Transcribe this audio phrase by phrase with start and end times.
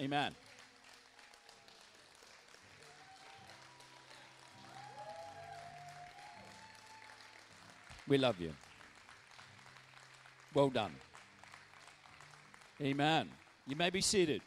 [0.00, 0.34] Amen.
[8.08, 8.54] We love you.
[10.54, 10.92] Well done.
[12.80, 13.28] Amen.
[13.66, 14.40] You may be seated.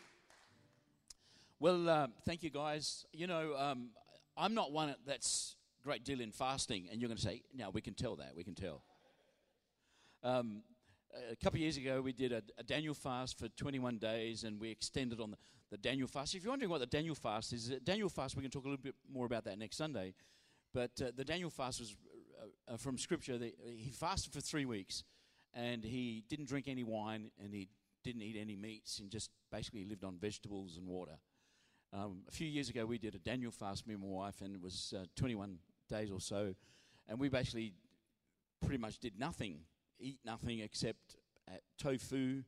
[1.60, 3.06] Well, uh, thank you, guys.
[3.14, 3.90] You know, um,
[4.36, 7.80] I'm not one that's great deal in fasting, and you're going to say, "No, we
[7.80, 8.36] can tell that.
[8.36, 8.82] We can tell."
[10.24, 10.64] Um,
[11.32, 14.60] a couple of years ago, we did a, a, Daniel fast for 21 days, and
[14.60, 15.38] we extended on the,
[15.72, 16.36] the, Daniel fast.
[16.36, 18.82] If you're wondering what the Daniel fast is, Daniel fast, we can talk a little
[18.82, 20.14] bit more about that next Sunday.
[20.74, 21.96] But uh, the Daniel fast was
[22.42, 23.38] uh, uh, from Scripture.
[23.38, 25.04] The, he fasted for three weeks,
[25.54, 27.70] and he didn't drink any wine, and he
[28.04, 31.18] didn't eat any meats, and just basically lived on vegetables and water.
[31.94, 34.56] Um, a few years ago, we did a Daniel fast, me and my wife, and
[34.56, 35.60] it was uh, 21
[35.90, 36.56] days or so,
[37.08, 37.74] and we basically
[38.62, 39.60] pretty much did nothing
[40.04, 41.16] eat nothing except
[41.48, 42.44] uh, tofu,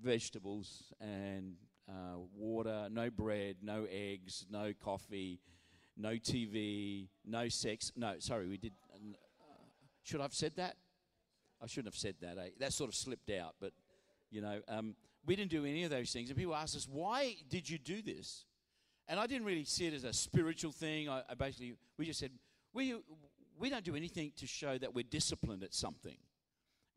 [0.00, 1.56] vegetables, and
[1.88, 5.40] uh, water, no bread, no eggs, no coffee,
[5.96, 7.92] no TV, no sex.
[7.96, 8.72] No, sorry, we did.
[8.94, 9.14] Uh,
[10.04, 10.76] should I have said that?
[11.60, 12.38] I shouldn't have said that.
[12.38, 12.50] Eh?
[12.60, 13.72] That sort of slipped out, but
[14.30, 14.94] you know, um,
[15.26, 16.30] we didn't do any of those things.
[16.30, 18.44] And people asked us, why did you do this?
[19.08, 21.08] And I didn't really see it as a spiritual thing.
[21.08, 22.30] I, I basically, we just said,
[22.74, 22.94] we,
[23.58, 26.16] we don't do anything to show that we're disciplined at something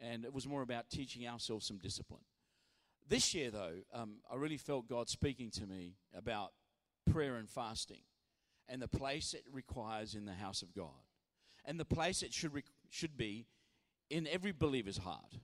[0.02, 2.24] and it was more about teaching ourselves some discipline.
[3.08, 6.52] This year, though, um, I really felt God speaking to me about
[7.12, 8.02] prayer and fasting
[8.68, 11.06] and the place it requires in the house of God
[11.66, 12.52] and the place it should,
[12.90, 13.46] should be
[14.10, 15.40] in every believer's heart.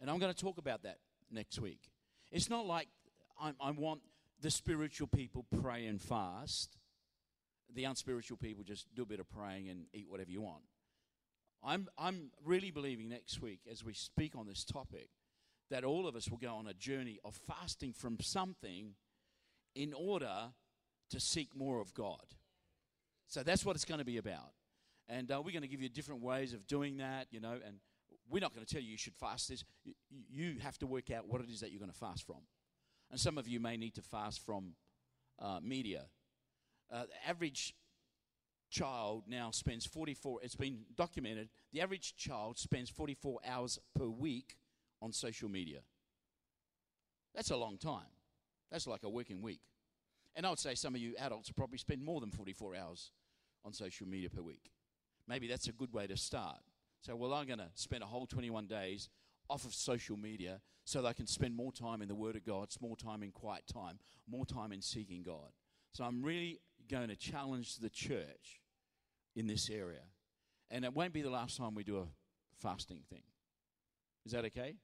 [0.00, 0.98] And I'm going to talk about that
[1.30, 1.90] next week.
[2.30, 2.88] It's not like
[3.40, 4.00] I, I want
[4.40, 6.76] the spiritual people pray and fast,
[7.72, 10.62] the unspiritual people just do a bit of praying and eat whatever you want.
[11.64, 15.08] I'm, I'm really believing next week, as we speak on this topic,
[15.70, 18.94] that all of us will go on a journey of fasting from something
[19.74, 20.52] in order
[21.10, 22.24] to seek more of God.
[23.28, 24.52] So that's what it's going to be about.
[25.08, 27.76] And uh, we're going to give you different ways of doing that, you know, and
[28.28, 29.64] we're not going to tell you you should fast this.
[30.30, 32.42] You, have to work out what it is that you're going to fast from.
[33.10, 34.74] And some of you may need to fast from
[35.38, 36.06] uh, media.
[36.92, 37.74] Uh, the average
[38.72, 44.56] child now spends 44, it's been documented, the average child spends 44 hours per week
[45.00, 45.80] on social media.
[47.34, 48.10] That's a long time.
[48.70, 49.60] That's like a working week.
[50.34, 53.12] And I would say some of you adults probably spend more than 44 hours
[53.64, 54.72] on social media per week.
[55.28, 56.58] Maybe that's a good way to start.
[57.02, 59.08] So, well, I'm going to spend a whole 21 days
[59.50, 62.44] off of social media so that I can spend more time in the Word of
[62.44, 65.52] God, more time in quiet time, more time in seeking God.
[65.92, 68.61] So, I'm really going to challenge the church
[69.34, 70.02] in this area.
[70.70, 72.06] And it won't be the last time we do a
[72.60, 73.22] fasting thing.
[74.24, 74.76] Is that okay?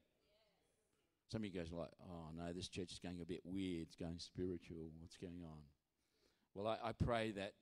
[1.30, 3.88] Some of you guys are like, oh no, this church is going a bit weird.
[3.88, 4.90] It's going spiritual.
[5.00, 5.60] What's going on?
[6.54, 7.52] Well, I, I pray that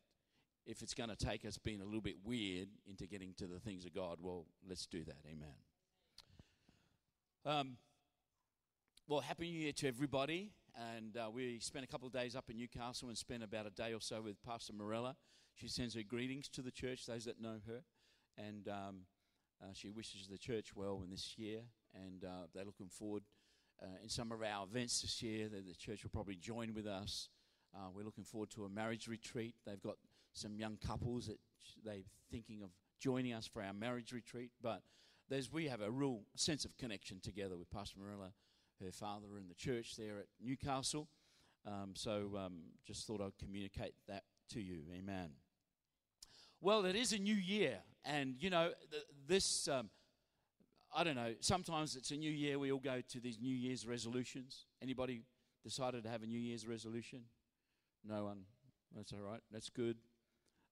[0.66, 3.60] if it's going to take us being a little bit weird into getting to the
[3.60, 5.18] things of God, well, let's do that.
[5.26, 5.54] Amen.
[7.44, 7.76] Um,
[9.08, 10.52] well, Happy New Year to everybody.
[10.94, 13.70] And uh, we spent a couple of days up in Newcastle and spent about a
[13.70, 15.16] day or so with Pastor Morella.
[15.56, 17.82] She sends her greetings to the church, those that know her,
[18.36, 18.96] and um,
[19.62, 21.60] uh, she wishes the church well in this year.
[21.94, 23.22] And uh, they're looking forward
[23.82, 26.86] uh, in some of our events this year that the church will probably join with
[26.86, 27.30] us.
[27.74, 29.54] Uh, we're looking forward to a marriage retreat.
[29.64, 29.96] They've got
[30.34, 31.38] some young couples that
[31.84, 34.50] they're thinking of joining us for our marriage retreat.
[34.62, 34.82] But
[35.30, 38.32] there's, we have a real sense of connection together with Pastor Marilla,
[38.84, 41.08] her father, and the church there at Newcastle.
[41.66, 44.82] Um, so um, just thought I'd communicate that to you.
[44.94, 45.30] Amen.
[46.66, 48.72] Well, it is a new year, and you know,
[49.28, 49.88] this, um,
[50.92, 53.86] I don't know, sometimes it's a new year, we all go to these New Year's
[53.86, 54.64] resolutions.
[54.82, 55.22] Anybody
[55.62, 57.20] decided to have a New Year's resolution?
[58.04, 58.40] No one.
[58.96, 59.96] That's all right, that's good.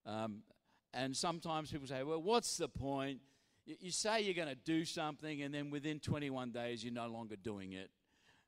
[0.05, 0.43] Um,
[0.93, 3.21] and sometimes people say, well, what's the point?
[3.65, 7.07] You, you say you're going to do something, and then within 21 days, you're no
[7.07, 7.93] longer doing it.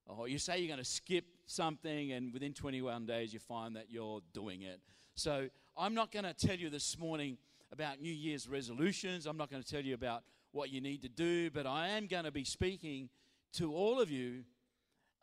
[0.04, 3.86] Or you say you're going to skip something, and within 21 days, you find that
[3.88, 4.80] you're doing it.
[5.18, 5.48] So
[5.78, 7.38] I'm not going to tell you this morning
[7.72, 9.24] about New Year's resolutions.
[9.24, 12.06] I'm not going to tell you about what you need to do, but I am
[12.06, 13.08] going to be speaking
[13.54, 14.44] to all of you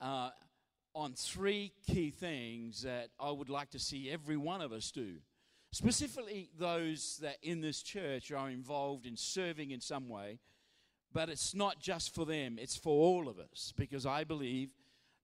[0.01, 0.31] uh,
[0.95, 5.17] on three key things that I would like to see every one of us do.
[5.71, 10.39] Specifically, those that in this church are involved in serving in some way,
[11.13, 14.69] but it's not just for them, it's for all of us because I believe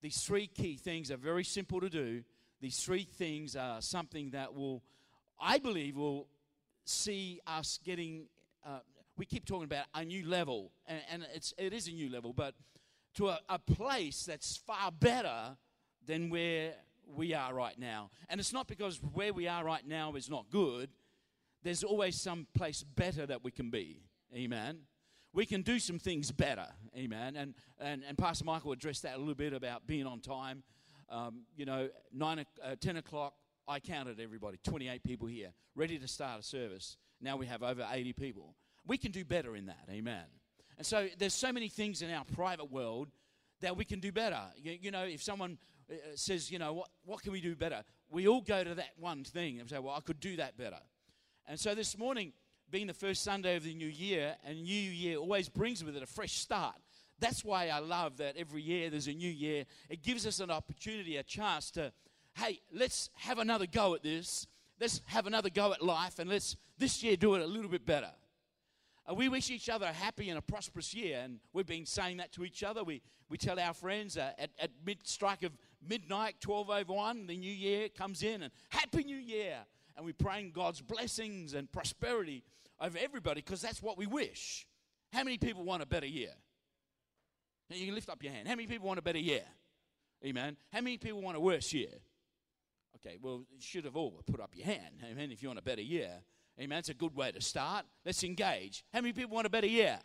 [0.03, 2.23] these three key things are very simple to do
[2.61, 4.83] these three things are something that will,
[5.39, 6.27] I believe, will
[6.85, 8.27] see us getting.
[8.65, 8.79] Uh,
[9.17, 12.33] we keep talking about a new level, and, and, it's it is a new level,
[12.33, 12.55] but
[13.15, 15.57] to a, a place that's far better
[16.05, 16.73] than where
[17.05, 18.09] we are right now.
[18.29, 20.89] And it's not because where we are right now is not good,
[21.63, 24.01] there's always some place better that we can be.
[24.33, 24.79] Amen.
[25.33, 26.67] We can do some things better.
[26.95, 27.35] Amen.
[27.35, 30.63] And, and, and Pastor Michael addressed that a little bit about being on time.
[31.09, 33.33] Um, you know, nine, uh, 10 o'clock,
[33.67, 36.97] I counted everybody, 28 people here, ready to start a service.
[37.21, 38.55] Now we have over 80 people.
[38.85, 39.85] We can do better in that.
[39.89, 40.23] Amen.
[40.77, 43.09] And so there's so many things in our private world
[43.61, 44.39] that we can do better.
[44.57, 45.57] You, you know, if someone
[45.91, 47.83] uh, says, you know, what, what can we do better?
[48.09, 50.79] We all go to that one thing and say, well, I could do that better.
[51.47, 52.33] And so this morning,
[52.71, 56.03] being the first Sunday of the new year, and new year always brings with it
[56.03, 56.75] a fresh start.
[57.19, 59.65] That's why I love that every year there's a new year.
[59.89, 61.91] It gives us an opportunity, a chance to,
[62.35, 64.47] hey, let's have another go at this.
[64.79, 67.85] Let's have another go at life, and let's this year do it a little bit
[67.85, 68.11] better.
[69.09, 72.17] Uh, we wish each other a happy and a prosperous year, and we've been saying
[72.17, 72.83] that to each other.
[72.83, 75.51] We, we tell our friends uh, at, at mid strike of
[75.85, 79.57] midnight, 12 over 1, the new year comes in, and Happy New Year!
[79.97, 82.45] And we're praying God's blessings and prosperity
[82.79, 84.65] over everybody because that's what we wish.
[85.11, 86.31] How many people want a better year?
[87.69, 88.47] You can lift up your hand.
[88.47, 89.43] How many people want a better year?
[90.25, 90.57] Amen.
[90.73, 91.89] How many people want a worse year?
[92.95, 94.95] Okay, well, you should have all put up your hand.
[95.09, 95.31] Amen.
[95.31, 96.11] If you want a better year.
[96.59, 96.79] Amen.
[96.79, 97.85] It's a good way to start.
[98.05, 98.83] Let's engage.
[98.91, 99.99] How many people want a better year?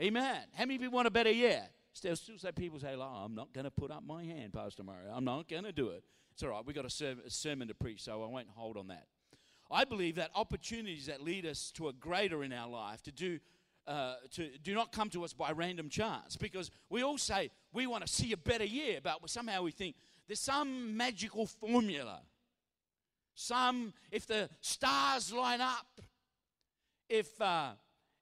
[0.00, 0.42] Amen.
[0.52, 1.62] How many people want a better year?
[1.92, 4.84] Still, still say people say, oh, I'm not going to put up my hand, Pastor
[4.84, 5.10] Mario.
[5.12, 6.04] I'm not going to do it.
[6.32, 6.64] It's all right.
[6.64, 9.06] We've got a, sermon, a sermon to preach, so I won't hold on that.
[9.70, 13.40] I believe that opportunities that lead us to a greater in our life to do
[13.88, 17.86] uh, to do not come to us by random chance because we all say we
[17.86, 19.96] want to see a better year, but somehow we think
[20.26, 22.20] there's some magical formula.
[23.34, 26.00] Some, if the stars line up,
[27.08, 27.70] if uh,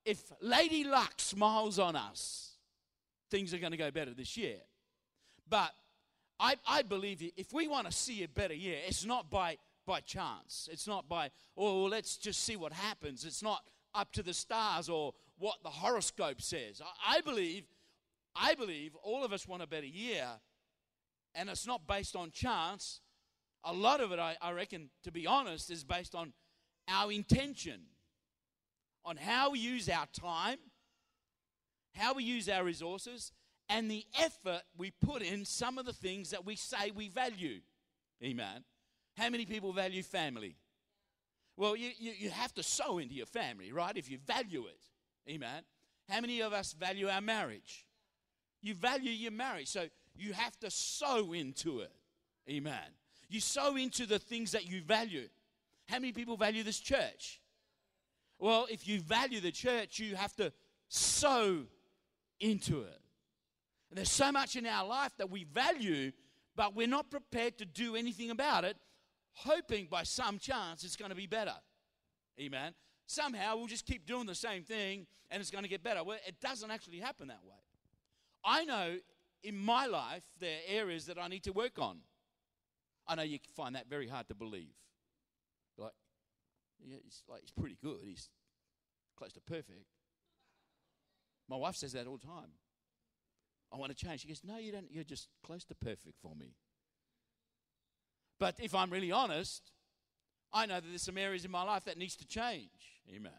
[0.05, 2.53] if Lady Luck smiles on us,
[3.31, 4.59] things are going to go better this year.
[5.49, 5.73] But
[6.39, 10.01] I, I believe if we want to see a better year, it's not by by
[10.01, 10.69] chance.
[10.71, 13.25] It's not by, oh, let's just see what happens.
[13.25, 13.63] It's not
[13.95, 16.81] up to the stars or what the horoscope says.
[16.81, 17.65] I, I believe,
[18.35, 20.27] I believe all of us want a better year,
[21.35, 23.01] and it's not based on chance.
[23.65, 26.33] A lot of it, I, I reckon, to be honest, is based on
[26.89, 27.83] our intention,
[29.05, 30.59] on how we use our time,
[31.95, 33.33] how we use our resources,
[33.69, 37.61] and the effort we put in some of the things that we say we value.
[38.23, 38.65] Amen.
[39.17, 40.57] How many people value family?
[41.57, 43.97] Well, you, you, you have to sow into your family, right?
[43.97, 44.81] If you value it.
[45.29, 45.63] Amen.
[46.09, 47.87] How many of us value our marriage?
[48.63, 51.93] You value your marriage, so you have to sow into it.
[52.49, 52.95] Amen.
[53.29, 55.29] You sow into the things that you value.
[55.89, 57.41] How many people value this church?
[58.39, 60.53] Well, if you value the church, you have to
[60.89, 61.65] sow
[62.39, 63.01] into it.
[63.91, 66.13] And there's so much in our life that we value,
[66.55, 68.77] but we're not prepared to do anything about it
[69.37, 71.55] hoping by some chance it's going to be better.
[72.41, 72.73] Amen.
[73.07, 76.03] Somehow we'll just keep doing the same thing and it's going to get better.
[76.03, 77.57] Well, it doesn't actually happen that way.
[78.45, 78.97] I know
[79.43, 81.99] in my life there are areas that I need to work on.
[83.07, 84.75] I know you find that very hard to believe.
[85.79, 85.93] Like,
[86.85, 87.99] yeah, he's like he's pretty good.
[88.03, 88.29] He's
[89.17, 89.87] close to perfect.
[91.49, 92.51] My wife says that all the time.
[93.73, 94.23] I want to change.
[94.23, 94.91] She goes, No, you don't.
[94.91, 96.55] You're just close to perfect for me.
[98.39, 99.71] But if I'm really honest,
[100.53, 102.96] I know that there's some areas in my life that needs to change.
[103.15, 103.33] Amen.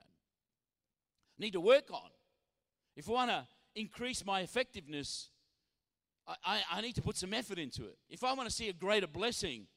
[1.37, 2.09] Need to work on.
[2.95, 5.29] If I want to increase my effectiveness,
[6.27, 7.97] I, I, I need to put some effort into it.
[8.09, 9.67] If I want to see a greater blessing,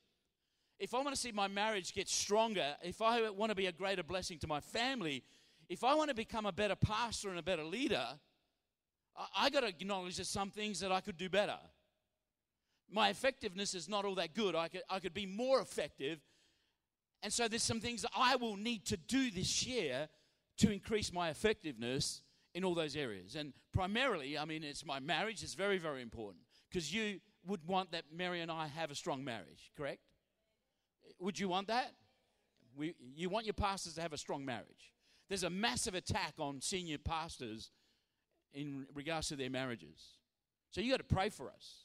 [0.79, 3.73] if I want to see my marriage get stronger, if I want to be a
[3.73, 5.23] greater blessing to my family,
[5.69, 8.07] if I want to become a better pastor and a better leader,
[9.17, 11.59] I, I got to acknowledge there's some things that I could do better
[12.93, 14.55] my effectiveness is not all that good.
[14.55, 16.21] I could, I could be more effective.
[17.23, 20.09] And so there's some things that I will need to do this year
[20.59, 22.23] to increase my effectiveness
[22.55, 23.37] in all those areas.
[23.37, 27.93] And primarily, I mean, it's my marriage is very, very important because you would want
[27.93, 30.01] that Mary and I have a strong marriage, correct?
[31.19, 31.93] Would you want that?
[32.77, 34.93] We, you want your pastors to have a strong marriage.
[35.29, 37.71] There's a massive attack on senior pastors
[38.53, 40.19] in regards to their marriages.
[40.71, 41.85] So you got to pray for us.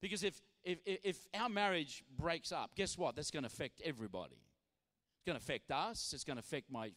[0.00, 0.24] Because
[0.64, 3.16] if, if, if our marriage breaks up, guess what?
[3.16, 4.36] That's going to affect everybody.
[5.16, 6.12] It's going to affect us.
[6.14, 6.92] It's going to affect my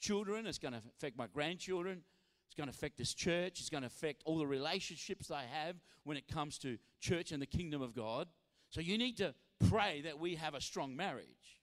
[0.00, 0.46] children.
[0.46, 2.02] It's going to affect my grandchildren.
[2.46, 3.60] It's going to affect this church.
[3.60, 7.40] It's going to affect all the relationships I have when it comes to church and
[7.40, 8.28] the kingdom of God.
[8.70, 9.34] So you need to
[9.68, 11.60] pray that we have a strong marriage.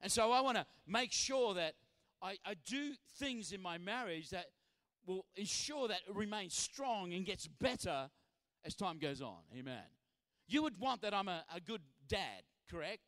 [0.00, 1.74] And so I want to make sure that
[2.22, 4.46] I, I do things in my marriage that
[5.06, 8.10] will ensure that it remains strong and gets better
[8.64, 9.38] as time goes on.
[9.58, 9.82] Amen.
[10.50, 13.02] You would want that I'm a, a good dad, correct?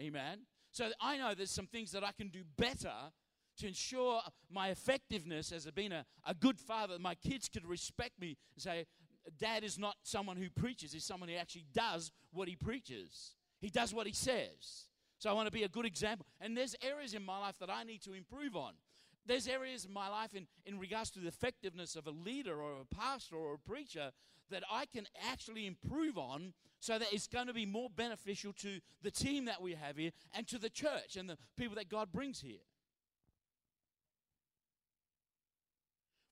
[0.00, 0.40] Amen.
[0.72, 2.92] So I know there's some things that I can do better
[3.58, 6.96] to ensure my effectiveness as being a, a good father.
[6.98, 8.86] My kids could respect me and say,
[9.38, 13.36] Dad is not someone who preaches, he's someone who actually does what he preaches.
[13.60, 14.86] He does what he says.
[15.18, 16.26] So I want to be a good example.
[16.40, 18.72] And there's areas in my life that I need to improve on.
[19.26, 22.80] There's areas in my life in, in regards to the effectiveness of a leader or
[22.80, 24.10] a pastor or a preacher
[24.50, 28.80] that I can actually improve on so that it's going to be more beneficial to
[29.02, 32.12] the team that we have here and to the church and the people that God
[32.12, 32.60] brings here.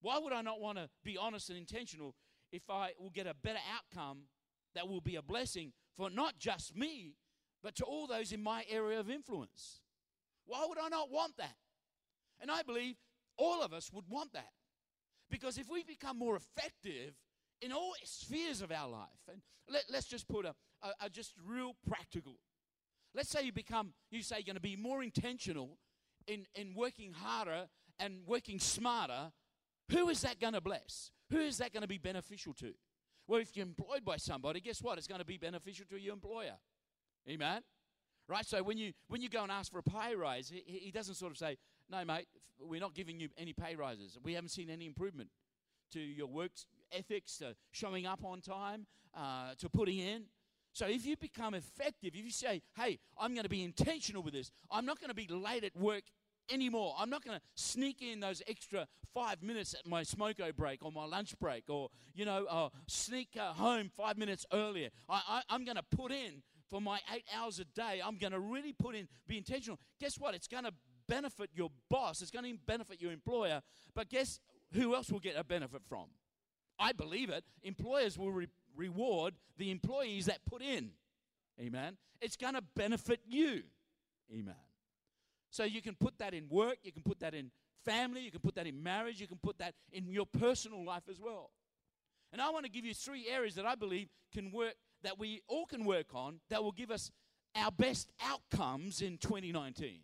[0.01, 2.15] Why would I not want to be honest and intentional
[2.53, 4.25] if I will get a better outcome
[4.75, 7.17] that will be a blessing for not just me,
[7.63, 9.81] but to all those in my area of influence?
[10.45, 11.57] Why would I not want that?
[12.41, 12.97] And I believe
[13.37, 14.51] all of us would want that.
[15.29, 17.15] Because if we become more effective
[17.63, 21.35] in all spheres of our life, and let, us just put a, a, a just
[21.47, 22.37] real practical.
[23.15, 25.79] Let's say you become, you say you're going to be more intentional
[26.27, 29.33] in, in working harder and working smarter
[29.91, 31.11] who is that going to bless?
[31.31, 32.73] Who is that going to be beneficial to?
[33.29, 34.99] Well, if you're employed by somebody, guess what?
[34.99, 36.57] It's going to be beneficial to your employer.
[37.29, 37.63] Amen?
[38.29, 38.47] Right?
[38.47, 41.15] So when you when you go and ask for a pay rise, he, he doesn't
[41.15, 41.57] sort of say,
[41.89, 42.27] "No, mate,
[42.61, 44.19] we're not giving you any pay rises.
[44.23, 45.31] We haven't seen any improvement
[45.93, 46.51] to your work
[46.93, 50.25] ethics, to showing up on time, uh, to putting in."
[50.73, 54.35] So if you become effective, if you say, "Hey, I'm going to be intentional with
[54.35, 54.51] this.
[54.71, 56.05] I'm not going to be late at work
[56.51, 56.95] anymore.
[56.99, 60.93] I'm not going to sneak in those extra five minutes at my smoko break or
[60.93, 64.91] my lunch break or, you know, uh, sneak uh, home five minutes earlier.
[65.09, 68.01] I, I, I'm going to put in for my eight hours a day.
[68.05, 69.79] I'm going to really put in, be intentional.
[70.01, 70.35] Guess what?
[70.35, 70.73] It's going to
[71.09, 73.63] benefit your boss, it's going to benefit your employer.
[73.95, 74.41] But guess
[74.73, 76.07] who else will get a benefit from?
[76.79, 77.45] I believe it.
[77.63, 80.91] Employers will re- reward the employees that put in.
[81.61, 81.97] Amen.
[82.21, 83.63] It's going to benefit you.
[84.33, 84.55] Amen.
[85.51, 87.51] So you can put that in work, you can put that in
[87.85, 91.05] family, you can put that in marriage, you can put that in your personal life
[91.09, 91.51] as well.
[92.33, 95.41] And I want to give you three areas that I believe can work, that we
[95.49, 97.11] all can work on, that will give us
[97.55, 100.01] our best outcomes in 2019.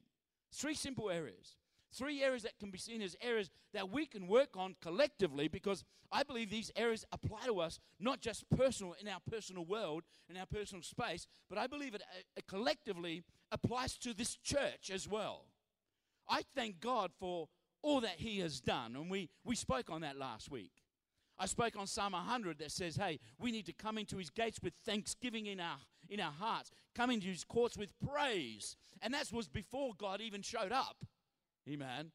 [0.53, 1.57] Three simple areas.
[1.93, 5.85] Three areas that can be seen as areas that we can work on collectively because
[6.11, 10.37] I believe these areas apply to us, not just personal in our personal world, in
[10.37, 15.45] our personal space, but I believe it, uh, collectively applies to this church as well.
[16.29, 17.49] I thank God for
[17.83, 20.73] all that He has done, and we, we spoke on that last week.
[21.39, 24.61] I spoke on Psalm 100 that says, hey, we need to come into his gates
[24.63, 28.77] with thanksgiving in our, in our hearts, come into his courts with praise.
[29.01, 31.05] And that was before God even showed up.
[31.69, 32.11] Amen.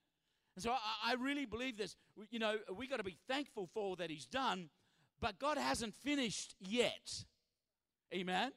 [0.56, 1.96] And so I, I really believe this.
[2.32, 4.70] You know, we got to be thankful for all that He's done,
[5.22, 7.26] but God hasn't finished yet.
[8.14, 8.52] Amen.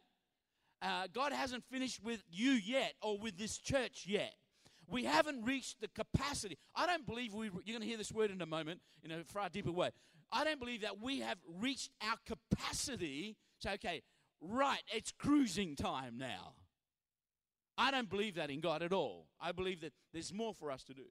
[0.82, 4.35] Uh, God hasn't finished with you yet or with this church yet.
[4.88, 6.59] We haven't reached the capacity.
[6.75, 9.23] I don't believe we, you're going to hear this word in a moment in a
[9.25, 9.90] far deeper way.
[10.32, 13.37] I don't believe that we have reached our capacity.
[13.59, 14.02] Say, okay,
[14.40, 16.54] right, it's cruising time now.
[17.81, 19.25] I don't believe that in God at all.
[19.41, 21.07] I believe that there's more for us to do.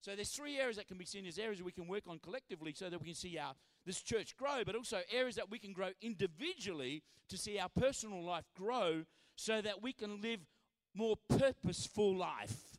[0.00, 2.72] So there's three areas that can be seen as areas we can work on collectively
[2.72, 3.54] so that we can see our
[3.84, 8.22] this church grow, but also areas that we can grow individually to see our personal
[8.22, 9.04] life grow
[9.34, 10.38] so that we can live
[10.94, 12.78] more purposeful life.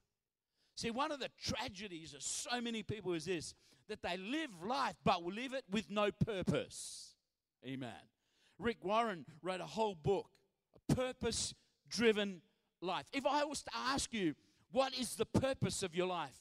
[0.75, 3.53] See, one of the tragedies of so many people is this
[3.89, 7.15] that they live life but will live it with no purpose.
[7.67, 7.91] Amen.
[8.57, 10.29] Rick Warren wrote a whole book,
[10.75, 11.53] a purpose
[11.89, 12.41] driven
[12.81, 13.05] life.
[13.13, 14.35] If I was to ask you,
[14.71, 16.37] what is the purpose of your life?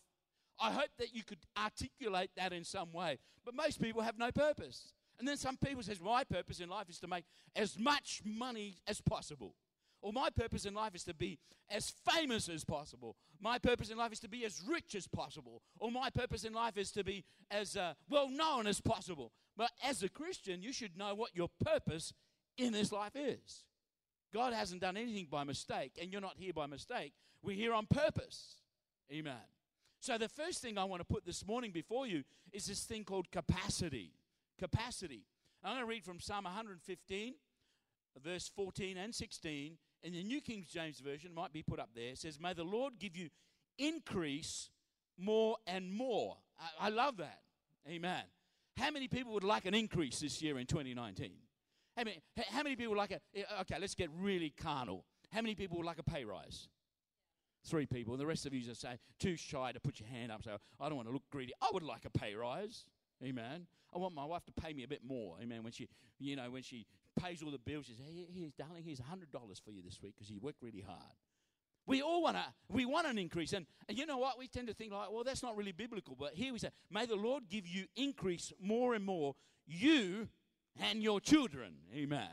[0.60, 3.18] I hope that you could articulate that in some way.
[3.44, 4.92] But most people have no purpose.
[5.18, 7.24] And then some people says, my purpose in life is to make
[7.56, 9.54] as much money as possible.
[10.02, 11.38] Or my purpose in life is to be
[11.70, 13.16] as famous as possible.
[13.40, 15.62] My purpose in life is to be as rich as possible.
[15.78, 19.32] Or my purpose in life is to be as uh, well known as possible.
[19.56, 22.12] But as a Christian, you should know what your purpose
[22.56, 23.64] in this life is.
[24.32, 27.12] God hasn't done anything by mistake, and you're not here by mistake.
[27.42, 28.56] We're here on purpose.
[29.12, 29.34] Amen.
[30.00, 33.04] So, the first thing I want to put this morning before you is this thing
[33.04, 34.12] called capacity.
[34.58, 35.24] Capacity.
[35.62, 37.34] I'm going to read from Psalm 115,
[38.22, 39.76] verse 14 and 16.
[40.02, 42.10] In the New King James Version, might be put up there.
[42.10, 43.28] It says, May the Lord give you
[43.78, 44.70] increase
[45.18, 46.36] more and more.
[46.58, 47.40] I, I love that.
[47.88, 48.22] Amen.
[48.78, 51.32] How many people would like an increase this year in 2019?
[51.96, 55.04] How many, how many people like a, eh, okay, let's get really carnal.
[55.32, 56.68] How many people would like a pay rise?
[57.66, 58.14] Three people.
[58.14, 60.42] And the rest of you just say, too shy to put your hand up.
[60.42, 61.52] So I don't want to look greedy.
[61.60, 62.84] I would like a pay rise.
[63.22, 63.66] Amen.
[63.94, 65.36] I want my wife to pay me a bit more.
[65.42, 65.62] Amen.
[65.62, 66.86] When she, you know, when she
[67.18, 67.86] pays all the bills.
[67.86, 69.30] She says, hey, here's, darling, here's $100
[69.62, 71.14] for you this week because you worked really hard.
[71.86, 73.52] We all want to, we want an increase.
[73.52, 74.38] And, and you know what?
[74.38, 76.16] We tend to think like, well, that's not really biblical.
[76.18, 79.34] But here we say, may the Lord give you increase more and more,
[79.66, 80.28] you
[80.78, 81.74] and your children.
[81.94, 82.28] Amen.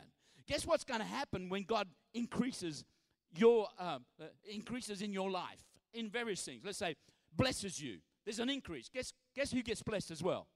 [0.47, 2.85] Guess what's going to happen when God increases
[3.35, 5.63] your, um, uh, increases in your life
[5.93, 6.61] in various things?
[6.63, 6.95] Let's say,
[7.35, 7.97] blesses you.
[8.25, 8.89] There's an increase.
[8.89, 10.47] Guess, guess who gets blessed as well?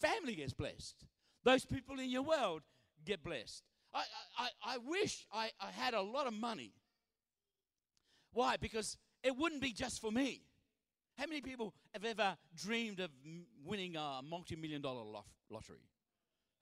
[0.00, 0.96] Family gets blessed.
[1.44, 2.62] Those people in your world
[3.04, 3.62] get blessed.
[3.92, 4.04] I,
[4.38, 6.72] I, I wish I, I had a lot of money.
[8.32, 8.56] Why?
[8.56, 10.42] Because it wouldn't be just for me.
[11.18, 13.10] How many people have ever dreamed of
[13.64, 15.02] winning a multi million dollar
[15.50, 15.84] lottery?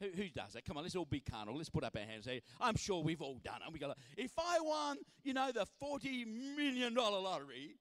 [0.01, 0.65] Who, who, does that?
[0.65, 1.57] Come on, let's all be carnal.
[1.57, 2.25] Let's put up our hands.
[2.25, 3.73] Say, I'm sure we've all done it.
[3.73, 6.27] We go, if I won, you know, the $40
[6.57, 7.77] million lottery,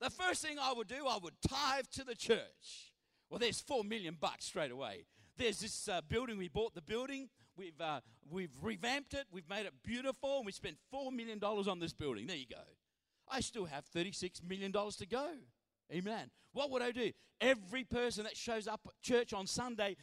[0.00, 2.92] the first thing I would do, I would tithe to the church.
[3.30, 5.06] Well, there's four million bucks straight away.
[5.36, 6.38] There's this uh, building.
[6.38, 7.28] We bought the building.
[7.56, 9.26] We've uh, we've revamped it.
[9.32, 10.38] We've made it beautiful.
[10.38, 12.26] And we spent four million dollars on this building.
[12.26, 12.62] There you go.
[13.28, 15.26] I still have thirty-six million dollars to go.
[15.92, 16.30] Amen.
[16.52, 17.10] What would I do?
[17.40, 19.96] Every person that shows up at church on Sunday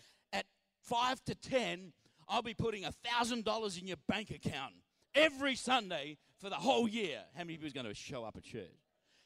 [0.84, 1.94] five to ten,
[2.28, 4.74] I'll be putting a thousand dollars in your bank account
[5.16, 7.20] every Sunday for the whole year.
[7.36, 8.70] How many people is going to show up at church?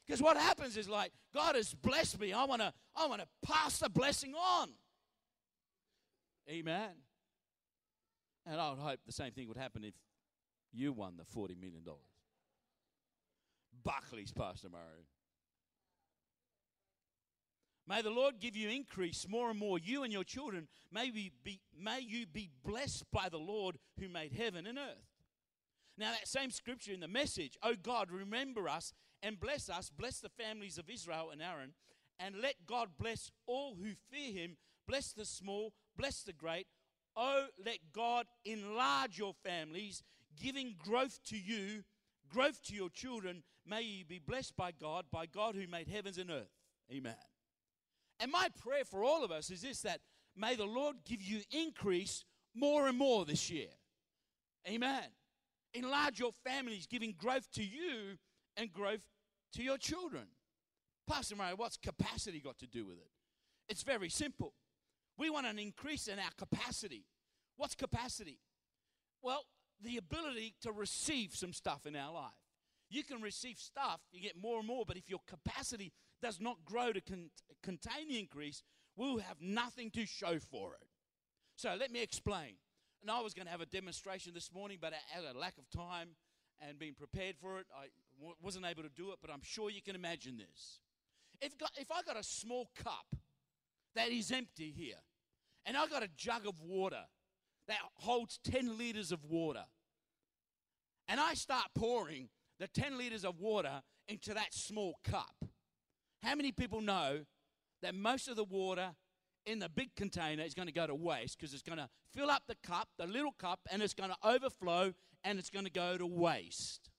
[0.06, 2.32] Because what happens is like, God has blessed me.
[2.34, 4.70] I want to I want to pass the blessing on.
[6.50, 6.92] Amen.
[8.46, 9.96] And I would hope the same thing would happen if
[10.72, 11.84] you won the $40 million.
[13.84, 15.06] Buckley's Pastor Mario.
[17.88, 20.68] May the Lord give you increase more and more, you and your children.
[20.92, 25.06] May, we be, may you be blessed by the Lord who made heaven and earth.
[25.98, 30.20] Now, that same scripture in the message, oh God, remember us and bless us, bless
[30.20, 31.74] the families of Israel and Aaron,
[32.20, 36.68] and let God bless all who fear him, bless the small, bless the great.
[37.16, 40.04] Oh, let God enlarge your families,
[40.42, 41.84] giving growth to you,
[42.30, 43.44] growth to your children.
[43.66, 46.52] May you be blessed by God, by God who made heavens and earth.
[46.92, 47.16] Amen.
[48.20, 50.02] And my prayer for all of us is this that
[50.36, 52.24] may the Lord give you increase
[52.54, 53.68] more and more this year.
[54.68, 55.04] Amen.
[55.74, 58.18] Enlarge your families, giving growth to you
[58.56, 59.06] and growth
[59.54, 60.28] to your children.
[61.08, 63.10] Pastor Mario, what's capacity got to do with it?
[63.68, 64.54] It's very simple.
[65.18, 67.06] We want an increase in our capacity.
[67.58, 68.40] What's capacity?
[69.22, 69.44] Well,
[69.82, 72.32] the ability to receive some stuff in our life.
[72.90, 76.64] You can receive stuff, you get more and more, but if your capacity does not
[76.66, 77.32] grow to con-
[77.64, 78.64] contain the increase,
[78.96, 80.88] we'll have nothing to show for it.
[81.56, 82.56] So let me explain.
[83.02, 85.70] And I was going to have a demonstration this morning, but out a lack of
[85.70, 86.10] time
[86.60, 89.70] and being prepared for it, I w- wasn't able to do it, but I'm sure
[89.70, 90.80] you can imagine this.
[91.42, 93.16] If, got, if I got a small cup
[93.96, 95.02] that is empty here,
[95.66, 97.04] and I got a jug of water
[97.68, 99.66] that holds 10 liters of water,
[101.08, 105.46] and I start pouring the 10 liters of water into that small cup,
[106.24, 107.22] how many people know
[107.82, 108.92] that most of the water
[109.46, 112.32] in the big container is going to go to waste because it's going to fill
[112.32, 115.72] up the cup, the little cup, and it's going to overflow and it's going to
[115.72, 116.90] go to waste?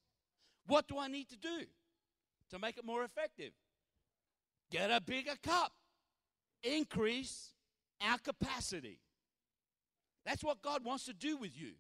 [0.67, 1.65] What do I need to do
[2.51, 3.53] to make it more effective?
[4.71, 5.73] Get a bigger cup.
[6.63, 7.53] Increase
[8.01, 8.99] our capacity.
[10.25, 11.73] That's what God wants to do with you.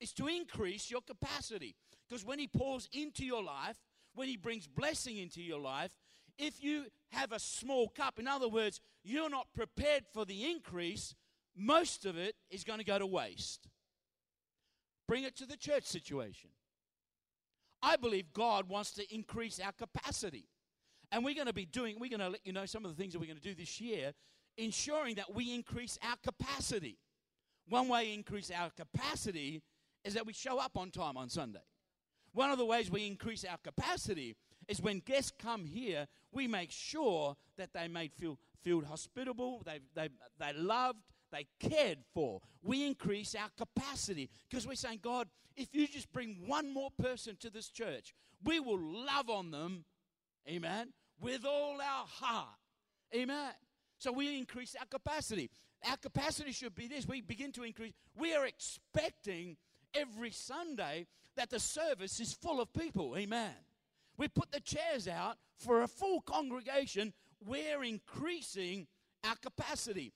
[0.00, 1.76] Is to increase your capacity.
[2.10, 3.76] Because when he pours into your life,
[4.14, 5.92] when he brings blessing into your life,
[6.38, 11.14] if you have a small cup, in other words, you're not prepared for the increase,
[11.56, 13.68] most of it is going to go to waste.
[15.06, 16.50] Bring it to the church situation.
[17.82, 20.48] I believe God wants to increase our capacity.
[21.12, 23.00] And we're going to be doing, we're going to let you know some of the
[23.00, 24.12] things that we're going to do this year,
[24.58, 26.98] ensuring that we increase our capacity.
[27.68, 29.62] One way increase our capacity
[30.04, 31.60] is that we show up on time on Sunday.
[32.32, 34.36] One of the ways we increase our capacity
[34.68, 39.80] is when guests come here, we make sure that they made feel, feel hospitable, they,
[39.94, 41.00] they, they loved,
[41.32, 42.40] they cared for.
[42.62, 47.36] We increase our capacity because we're saying, God, if you just bring one more person
[47.40, 48.14] to this church,
[48.44, 49.84] we will love on them,
[50.48, 52.56] amen, with all our heart.
[53.14, 53.52] Amen.
[53.98, 55.50] So we increase our capacity.
[55.88, 57.06] Our capacity should be this.
[57.06, 57.92] We begin to increase.
[58.16, 59.56] We are expecting
[59.94, 63.16] every Sunday that the service is full of people.
[63.16, 63.54] Amen.
[64.16, 67.12] We put the chairs out for a full congregation.
[67.44, 68.86] We're increasing
[69.24, 70.12] our capacity.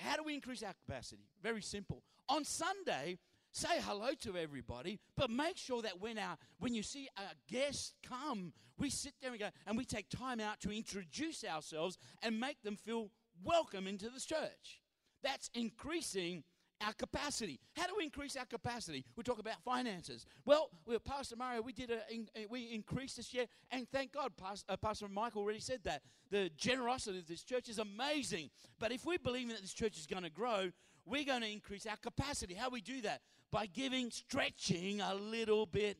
[0.00, 1.22] How do we increase our capacity?
[1.42, 2.02] Very simple.
[2.28, 3.18] On Sunday,
[3.52, 7.94] say hello to everybody, but make sure that when our when you see a guest
[8.06, 12.38] come, we sit there and go and we take time out to introduce ourselves and
[12.38, 13.10] make them feel
[13.42, 14.82] welcome into this church.
[15.22, 16.44] That's increasing
[16.84, 17.58] our capacity.
[17.76, 19.04] How do we increase our capacity?
[19.16, 20.26] We talk about finances.
[20.44, 24.72] Well, we, Pastor Mario, we did a, we increased this year, and thank God, Pastor,
[24.72, 26.02] uh, Pastor Michael already said that.
[26.30, 28.50] The generosity of this church is amazing.
[28.78, 30.70] But if we believe that this church is going to grow,
[31.06, 32.54] we're going to increase our capacity.
[32.54, 33.22] How we do that?
[33.50, 35.96] By giving, stretching a little bit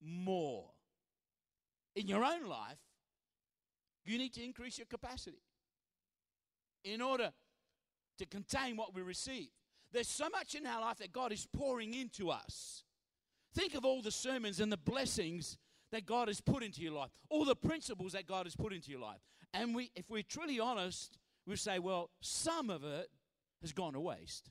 [0.00, 0.64] more.
[1.94, 2.78] In your own life,
[4.04, 5.42] you need to increase your capacity
[6.82, 7.30] in order
[8.16, 9.48] to contain what we receive.
[9.92, 12.84] There's so much in our life that God is pouring into us.
[13.54, 15.56] Think of all the sermons and the blessings
[15.92, 18.90] that God has put into your life, all the principles that God has put into
[18.90, 19.20] your life.
[19.54, 23.08] And we, if we're truly honest, we say, well, some of it
[23.62, 24.50] has gone to waste.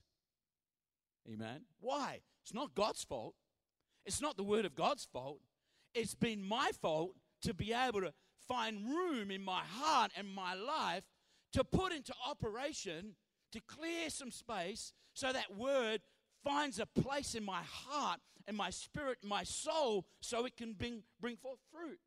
[1.32, 1.62] Amen.
[1.80, 2.22] Why?
[2.44, 3.36] It's not God's fault.
[4.06, 5.40] It's not the word of God's fault.
[5.94, 7.12] It's been my fault
[7.44, 8.14] to be able to
[8.48, 11.04] find room in my heart and my life
[11.54, 13.16] to put into operation
[13.52, 16.02] to clear some space so that word
[16.44, 21.04] finds a place in my heart and my spirit, my soul, so it can bring,
[21.20, 22.00] bring forth fruit.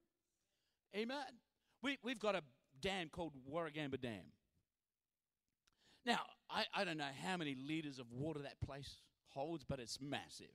[0.96, 1.38] Amen.
[1.82, 2.42] We, we've got a
[2.80, 4.32] dam called Warragamba Dam.
[6.06, 8.96] Now, I, I don't know how many liters of water that place
[9.28, 10.54] holds, but it's massive.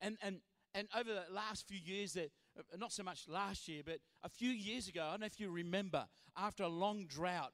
[0.00, 0.40] And, and,
[0.74, 4.28] and over the last few years, that uh, not so much last year, but a
[4.28, 6.06] few years ago, I don't know if you remember,
[6.36, 7.52] after a long drought,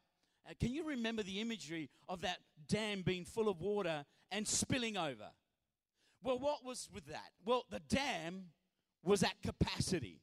[0.49, 4.97] uh, can you remember the imagery of that dam being full of water and spilling
[4.97, 5.31] over?
[6.23, 7.31] Well, what was with that?
[7.45, 8.47] Well, the dam
[9.05, 10.21] was at capacity.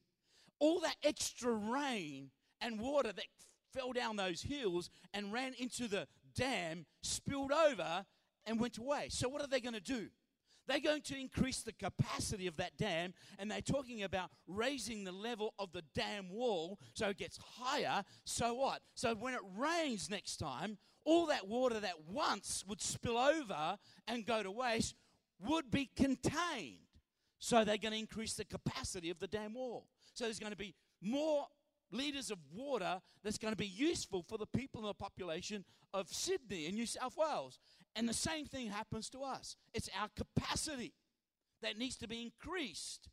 [0.60, 3.26] All that extra rain and water that
[3.74, 8.06] fell down those hills and ran into the dam spilled over
[8.46, 9.08] and went away.
[9.10, 10.08] So, what are they going to do?
[10.68, 15.12] They're going to increase the capacity of that dam, and they're talking about raising the
[15.12, 18.04] level of the dam wall so it gets higher.
[18.24, 18.82] So what?
[18.96, 24.26] So when it rains next time, all that water that once would spill over and
[24.26, 24.96] go to waste
[25.48, 26.80] would be contained.
[27.40, 29.86] So they're going to increase the capacity of the dam wall.
[30.14, 31.46] So there's going to be more
[31.92, 36.08] liters of water that's going to be useful for the people in the population of
[36.10, 37.60] Sydney and New South Wales.
[37.96, 39.56] And the same thing happens to us.
[39.74, 40.94] It's our capacity
[41.62, 43.10] that needs to be increased.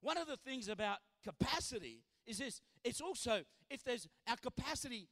[0.00, 5.08] One of the things about capacity is this it's also, if there's our capacity,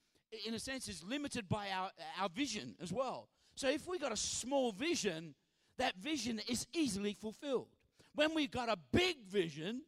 [0.46, 3.28] in a sense, is limited by our, our vision as well.
[3.56, 5.34] So if we got a small vision,
[5.78, 7.68] that vision is easily fulfilled.
[8.14, 9.82] When we've got a big vision,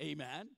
[0.00, 0.48] amen,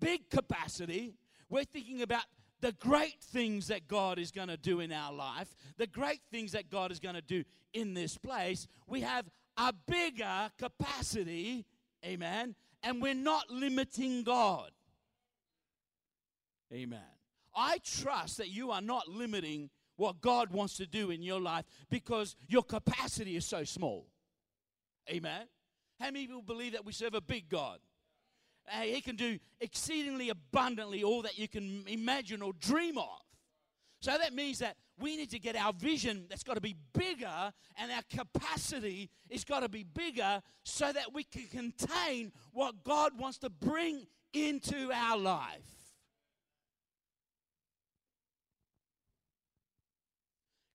[0.00, 1.14] big capacity,
[1.48, 2.24] we're thinking about
[2.60, 6.52] the great things that God is going to do in our life, the great things
[6.52, 11.64] that God is going to do in this place, we have a bigger capacity,
[12.04, 14.70] amen, and we're not limiting God.
[16.72, 17.00] Amen.
[17.54, 21.64] I trust that you are not limiting what God wants to do in your life
[21.88, 24.06] because your capacity is so small.
[25.10, 25.46] Amen.
[25.98, 27.78] How many people believe that we serve a big God?
[28.72, 33.20] Uh, He can do exceedingly abundantly all that you can imagine or dream of.
[34.00, 37.52] So that means that we need to get our vision that's got to be bigger
[37.76, 43.18] and our capacity is got to be bigger so that we can contain what God
[43.18, 45.76] wants to bring into our life.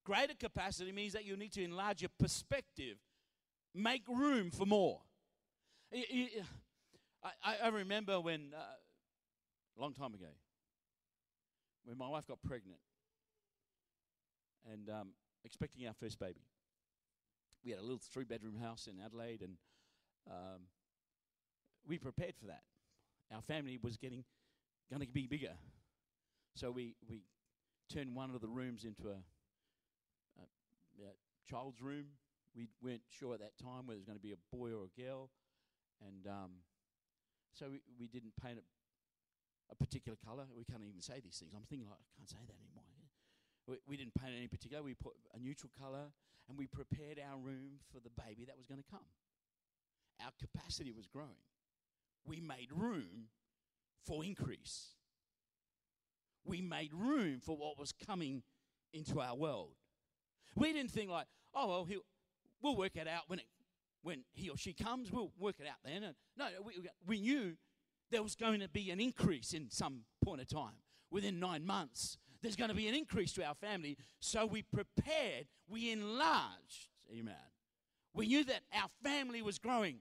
[0.03, 2.97] Greater capacity means that you need to enlarge your perspective,
[3.73, 4.99] make room for more.
[7.23, 10.27] I, I remember when, uh, a long time ago,
[11.85, 12.79] when my wife got pregnant
[14.71, 15.09] and um,
[15.43, 16.41] expecting our first baby.
[17.63, 19.57] We had a little three bedroom house in Adelaide and
[20.29, 20.61] um,
[21.87, 22.63] we prepared for that.
[23.33, 24.23] Our family was getting
[24.89, 25.53] going to be bigger.
[26.55, 27.21] So we, we
[27.93, 29.21] turned one of the rooms into a,
[30.39, 31.11] a, a
[31.49, 32.05] child's room.
[32.55, 34.85] We weren't sure at that time whether it was going to be a boy or
[34.85, 35.29] a girl.
[36.05, 36.51] And um,
[37.53, 38.65] so we, we didn't paint it
[39.71, 40.43] a particular colour.
[40.55, 41.53] We can't even say these things.
[41.55, 42.83] I'm thinking, like, I can't say that anymore.
[43.67, 44.83] We, we didn't paint any particular.
[44.83, 46.11] We put a neutral colour
[46.49, 49.07] and we prepared our room for the baby that was going to come.
[50.23, 51.39] Our capacity was growing.
[52.25, 53.29] We made room
[54.05, 54.95] for increase.
[56.43, 58.43] We made room for what was coming
[58.93, 59.73] into our world.
[60.55, 61.87] We didn't think like, oh well,
[62.61, 63.45] we'll work it out when it
[64.03, 66.03] when he or she comes, we'll work it out then.
[66.03, 66.73] And no, we,
[67.05, 67.55] we knew
[68.09, 70.75] there was going to be an increase in some point of time.
[71.09, 73.97] Within nine months, there's going to be an increase to our family.
[74.19, 76.89] So we prepared, we enlarged.
[77.11, 77.35] Amen.
[78.13, 79.97] We knew that our family was growing.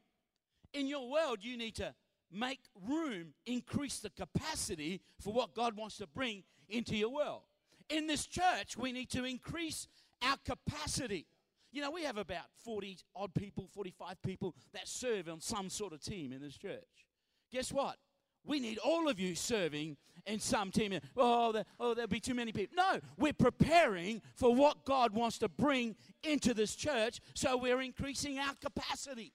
[0.72, 1.94] In your world, you need to
[2.32, 7.42] make room, increase the capacity for what God wants to bring into your world.
[7.88, 9.88] In this church, we need to increase
[10.22, 11.26] our capacity
[11.72, 15.92] You know, we have about 40 odd people, 45 people that serve on some sort
[15.92, 17.06] of team in this church.
[17.52, 17.96] Guess what?
[18.44, 20.98] We need all of you serving in some team.
[21.16, 22.76] Oh, there, oh, there'll be too many people.
[22.76, 28.38] No, we're preparing for what God wants to bring into this church, so we're increasing
[28.38, 29.32] our capacity.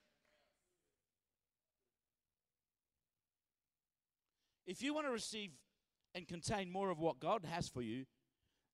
[4.65, 5.52] If you want to receive
[6.15, 8.06] and contain more of what God has for you,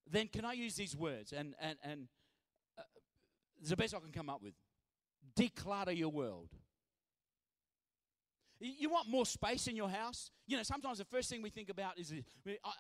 [0.10, 1.34] then can I use these words?
[1.34, 2.08] And, and, and
[3.62, 4.54] it's the best I can come up with.
[5.38, 6.50] Declutter your world.
[8.60, 10.30] You want more space in your house?
[10.46, 12.14] You know, sometimes the first thing we think about is,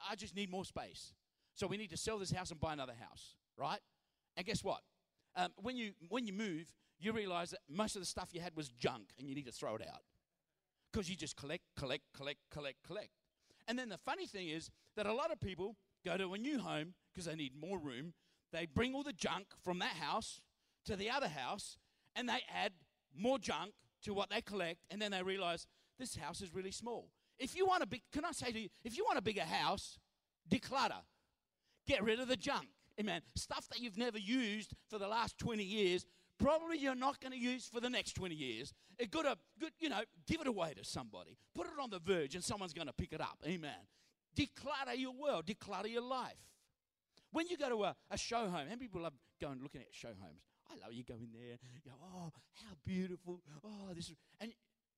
[0.09, 1.13] I, just need more space.
[1.55, 3.79] So we need to sell this house and buy another house, right?
[4.37, 4.81] And guess what?
[5.35, 6.67] Um, when, you, when you move,
[6.99, 9.51] you realize that most of the stuff you had was junk and you need to
[9.51, 10.01] throw it out.
[10.91, 13.09] Because you just collect, collect, collect, collect, collect.
[13.67, 16.59] And then the funny thing is that a lot of people go to a new
[16.59, 18.13] home because they need more room.
[18.51, 20.41] They bring all the junk from that house
[20.85, 21.77] to the other house
[22.15, 22.73] and they add
[23.15, 25.67] more junk to what they collect, and then they realize
[25.99, 27.09] this house is really small.
[27.37, 29.43] If you want a big, can I say to you, if you want a bigger
[29.43, 29.99] house,
[30.49, 31.01] declutter.
[31.87, 32.67] Get rid of the junk.
[32.99, 33.21] Amen.
[33.35, 36.05] Stuff that you've never used for the last 20 years,
[36.37, 38.73] probably you're not going to use for the next 20 years.
[38.99, 39.25] It good,
[39.79, 41.37] you know, give it away to somebody.
[41.55, 43.37] Put it on the verge and someone's going to pick it up.
[43.45, 43.71] Amen.
[44.35, 46.37] Declutter your world, declutter your life.
[47.31, 49.87] When you go to a, a show home, how many people love going looking at
[49.91, 50.50] show homes?
[50.71, 53.41] I love you go in there, you go, oh, how beautiful.
[53.63, 54.11] Oh, this.
[54.39, 54.53] And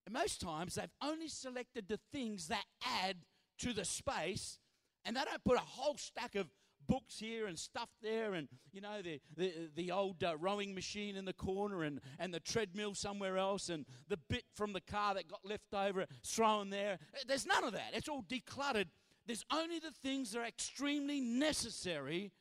[0.09, 2.63] most times they've only selected the things that
[3.03, 3.17] add
[3.59, 4.59] to the space,
[5.05, 6.47] and they don't put a whole stack of
[6.88, 11.15] books here and stuff there, and you know the the, the old uh, rowing machine
[11.15, 15.13] in the corner, and and the treadmill somewhere else, and the bit from the car
[15.13, 16.99] that got left over thrown there.
[17.27, 17.91] There's none of that.
[17.93, 18.88] It's all decluttered.
[19.25, 22.31] There's only the things that are extremely necessary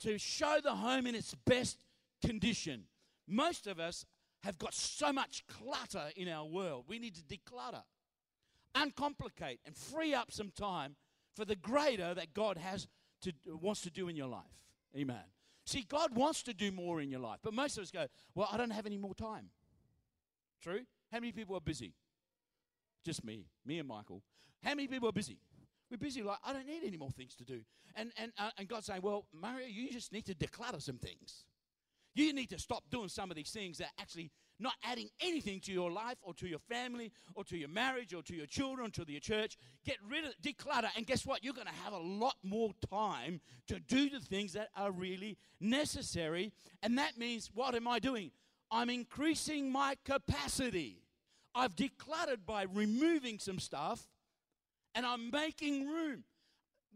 [0.00, 1.78] to show the home in its best
[2.24, 2.84] condition.
[3.26, 4.04] Most of us
[4.42, 6.84] have got so much clutter in our world.
[6.88, 7.82] We need to declutter,
[8.74, 10.96] uncomplicate, and free up some time
[11.34, 12.86] for the greater that God has
[13.22, 14.64] to wants to do in your life.
[14.96, 15.24] Amen.
[15.66, 18.48] See, God wants to do more in your life, but most of us go, "Well,
[18.50, 19.50] I don't have any more time."
[20.62, 20.86] True?
[21.12, 21.94] How many people are busy?
[23.04, 24.22] Just me, me and Michael.
[24.62, 25.40] How many people are busy?
[25.90, 27.62] We're busy like I don't need any more things to do.
[27.94, 31.44] And and uh, and God's saying, "Well, Mario, you just need to declutter some things."
[32.18, 35.72] You need to stop doing some of these things that actually not adding anything to
[35.72, 39.04] your life or to your family or to your marriage or to your children, to
[39.06, 39.56] your church.
[39.84, 41.44] Get rid of declutter, and guess what?
[41.44, 45.38] You're going to have a lot more time to do the things that are really
[45.60, 46.52] necessary.
[46.82, 48.32] And that means, what am I doing?
[48.68, 51.04] I'm increasing my capacity.
[51.54, 54.08] I've decluttered by removing some stuff
[54.92, 56.24] and I'm making room.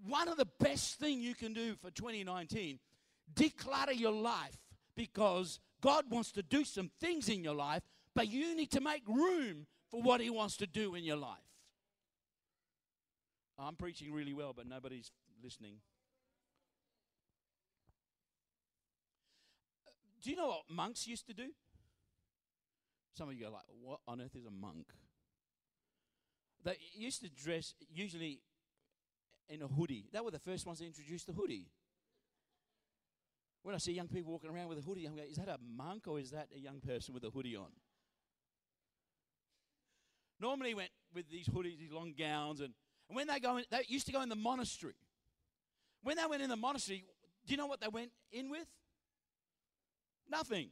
[0.05, 2.81] One of the best things you can do for 2019,
[3.37, 4.59] declutter your life
[4.97, 7.83] because God wants to do some things in your life,
[8.15, 11.39] but you need to make room for what He wants to do in your life.
[13.59, 15.11] I'm preaching really well, but nobody's
[15.43, 15.77] listening.
[20.23, 21.49] Do you know what monks used to do?
[23.15, 24.87] Some of you go like, "What on earth is a monk?"
[26.65, 28.41] They used to dress usually
[29.49, 30.09] in a hoodie.
[30.13, 31.69] They were the first ones to introduce the hoodie.
[33.62, 35.59] When I see young people walking around with a hoodie, I'm going, is that a
[35.77, 37.70] monk or is that a young person with a hoodie on?
[40.40, 42.75] Normally went with these hoodies, these long gowns, and,
[43.09, 44.94] and when they go in, they used to go in the monastery.
[46.03, 47.05] When they went in the monastery,
[47.46, 48.66] do you know what they went in with?
[50.29, 50.70] Nothing.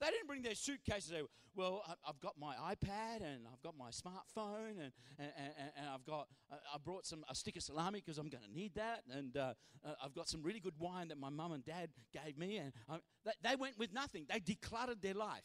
[0.00, 1.10] They didn't bring their suitcases.
[1.10, 1.22] They,
[1.54, 6.04] well, I've got my iPad and I've got my smartphone and, and, and, and I've
[6.04, 9.04] got, uh, I brought some a stick of salami because I'm going to need that.
[9.10, 9.54] And uh,
[9.84, 12.58] uh, I've got some really good wine that my mum and dad gave me.
[12.58, 14.26] And I, they, they went with nothing.
[14.28, 15.44] They decluttered their life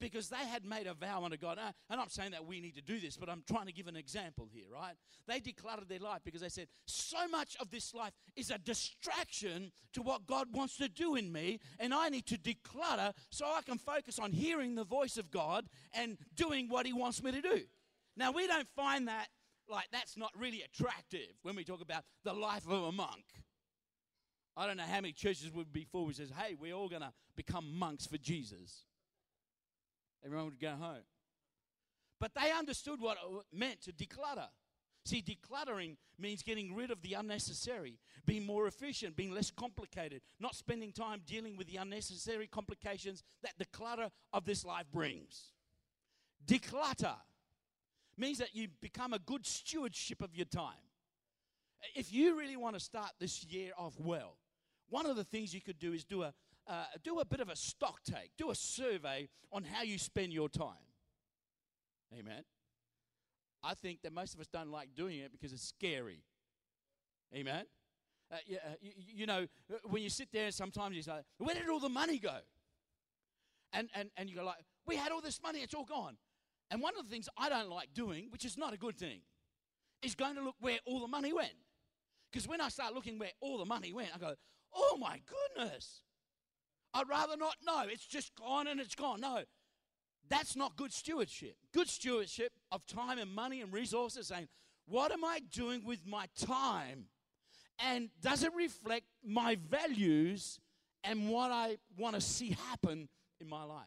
[0.00, 1.58] because they had made a vow unto God.
[1.58, 3.72] Uh, and I'm not saying that we need to do this, but I'm trying to
[3.72, 4.94] give an example here, right?
[5.26, 9.72] They decluttered their life because they said, so much of this life is a distraction
[9.92, 13.62] to what God wants to do in me, and I need to declutter so I
[13.62, 17.42] can focus on hearing the voice of God and doing what He wants me to
[17.42, 17.60] do.
[18.16, 19.28] Now, we don't find that
[19.68, 23.24] like that's not really attractive when we talk about the life of a monk.
[24.56, 27.02] I don't know how many churches would be full who says, hey, we're all going
[27.02, 28.84] to become monks for Jesus.
[30.24, 31.04] Everyone would go home.
[32.18, 34.48] But they understood what it meant to declutter.
[35.06, 40.54] See, decluttering means getting rid of the unnecessary, being more efficient, being less complicated, not
[40.54, 45.52] spending time dealing with the unnecessary complications that the clutter of this life brings.
[46.46, 47.16] Declutter
[48.18, 50.84] means that you become a good stewardship of your time.
[51.94, 54.36] If you really want to start this year off well,
[54.90, 56.34] one of the things you could do is do a,
[56.70, 60.32] uh, do a bit of a stock take, do a survey on how you spend
[60.32, 60.86] your time.
[62.16, 62.44] Amen.
[63.62, 66.22] I think that most of us don't like doing it because it's scary.
[67.34, 67.64] Amen.
[68.32, 71.54] Uh, yeah, uh, you, you, know, uh, when you sit there, sometimes you say, "Where
[71.54, 72.38] did all the money go?"
[73.72, 76.16] And and and you go like, "We had all this money; it's all gone."
[76.70, 79.22] And one of the things I don't like doing, which is not a good thing,
[80.02, 81.54] is going to look where all the money went.
[82.30, 84.34] Because when I start looking where all the money went, I go,
[84.72, 86.02] "Oh my goodness!"
[86.92, 87.84] I'd rather not know.
[87.86, 89.20] It's just gone and it's gone.
[89.20, 89.42] No,
[90.28, 91.56] that's not good stewardship.
[91.72, 94.48] Good stewardship of time and money and resources, saying,
[94.86, 97.06] What am I doing with my time?
[97.78, 100.60] And does it reflect my values
[101.02, 103.08] and what I want to see happen
[103.40, 103.86] in my life?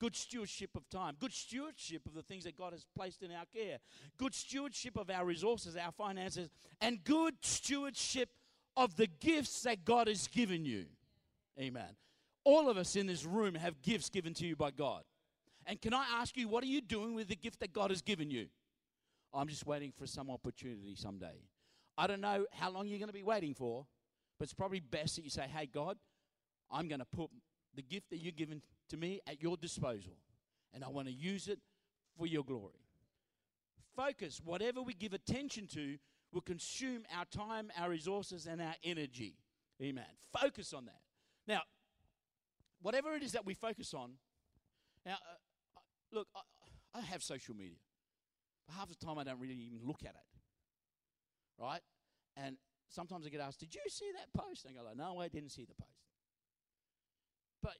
[0.00, 3.46] Good stewardship of time, good stewardship of the things that God has placed in our
[3.52, 3.78] care,
[4.16, 8.28] good stewardship of our resources, our finances, and good stewardship
[8.76, 10.86] of the gifts that God has given you.
[11.60, 11.96] Amen.
[12.44, 15.02] All of us in this room have gifts given to you by God.
[15.66, 18.00] And can I ask you, what are you doing with the gift that God has
[18.00, 18.46] given you?
[19.34, 21.42] I'm just waiting for some opportunity someday.
[21.98, 23.84] I don't know how long you're going to be waiting for,
[24.38, 25.98] but it's probably best that you say, hey, God,
[26.70, 27.28] I'm going to put
[27.74, 30.16] the gift that you've given to me at your disposal,
[30.72, 31.58] and I want to use it
[32.16, 32.86] for your glory.
[33.94, 35.98] Focus, whatever we give attention to,
[36.32, 39.34] will consume our time, our resources, and our energy.
[39.82, 40.04] Amen.
[40.32, 41.00] Focus on that.
[41.48, 41.62] Now,
[42.82, 44.12] whatever it is that we focus on,
[45.04, 45.38] now, uh,
[46.10, 47.78] Look, I, I have social media,
[48.66, 50.40] but half the time I don't really even look at it.
[51.58, 51.80] Right?
[52.36, 52.56] And
[52.88, 54.64] sometimes I get asked, Did you see that post?
[54.64, 55.92] And I go, like, No, I didn't see the post.
[57.62, 57.74] But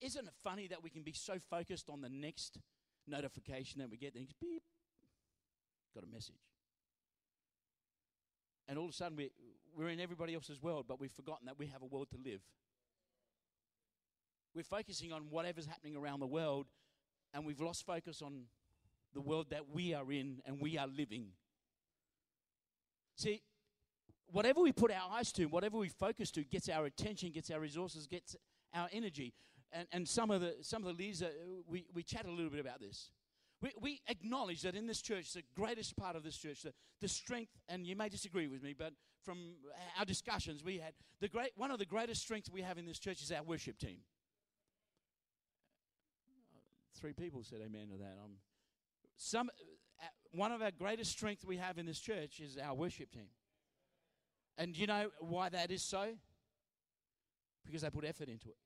[0.00, 2.58] isn't it funny that we can be so focused on the next
[3.06, 4.62] notification that we get, then beep,
[5.94, 6.51] got a message.
[8.68, 9.30] And all of a sudden we,
[9.76, 12.40] we're in everybody else's world, but we've forgotten that we have a world to live.
[14.54, 16.66] We're focusing on whatever's happening around the world
[17.32, 18.42] and we've lost focus on
[19.14, 21.28] the world that we are in and we are living.
[23.16, 23.42] See,
[24.30, 27.60] whatever we put our eyes to, whatever we focus to, gets our attention, gets our
[27.60, 28.36] resources, gets
[28.74, 29.32] our energy.
[29.72, 31.30] And, and some of the some of the leaders, uh,
[31.66, 33.10] we, we chat a little bit about this.
[33.62, 37.08] We, we acknowledge that in this church, the greatest part of this church, the, the
[37.08, 38.92] strength, and you may disagree with me, but
[39.24, 39.38] from
[39.98, 42.98] our discussions we had, the great, one of the greatest strengths we have in this
[42.98, 43.98] church is our worship team.
[47.00, 48.18] Three people said amen to that.
[48.22, 48.32] Um,
[49.16, 49.48] some,
[50.00, 53.28] uh, one of our greatest strengths we have in this church is our worship team.
[54.58, 56.14] And you know why that is so?
[57.64, 58.56] Because they put effort into it.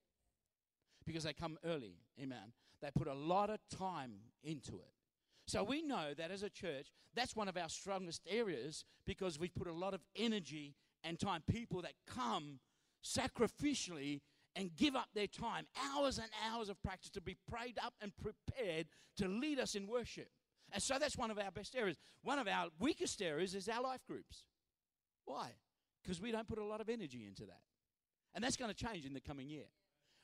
[1.06, 1.96] Because they come early.
[2.20, 2.52] Amen.
[2.82, 4.12] They put a lot of time
[4.42, 4.92] into it.
[5.46, 9.54] So we know that as a church, that's one of our strongest areas because we've
[9.54, 11.42] put a lot of energy and time.
[11.48, 12.58] People that come
[13.04, 14.20] sacrificially
[14.56, 18.12] and give up their time, hours and hours of practice to be prayed up and
[18.16, 18.86] prepared
[19.18, 20.28] to lead us in worship.
[20.72, 21.96] And so that's one of our best areas.
[22.22, 24.46] One of our weakest areas is our life groups.
[25.24, 25.52] Why?
[26.02, 27.60] Because we don't put a lot of energy into that.
[28.34, 29.66] And that's going to change in the coming year.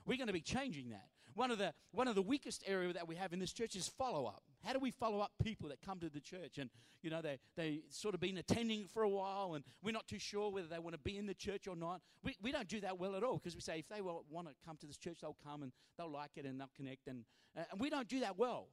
[0.04, 1.06] We're going to be changing that.
[1.34, 3.88] One of the one of the weakest area that we have in this church is
[3.88, 4.42] follow up.
[4.64, 6.70] How do we follow up people that come to the church and
[7.02, 10.18] you know they they sort of been attending for a while and we're not too
[10.18, 12.00] sure whether they want to be in the church or not.
[12.22, 14.54] We we don't do that well at all because we say if they want to
[14.64, 17.24] come to this church they'll come and they'll like it and they'll connect and
[17.56, 18.68] uh, and we don't do that well.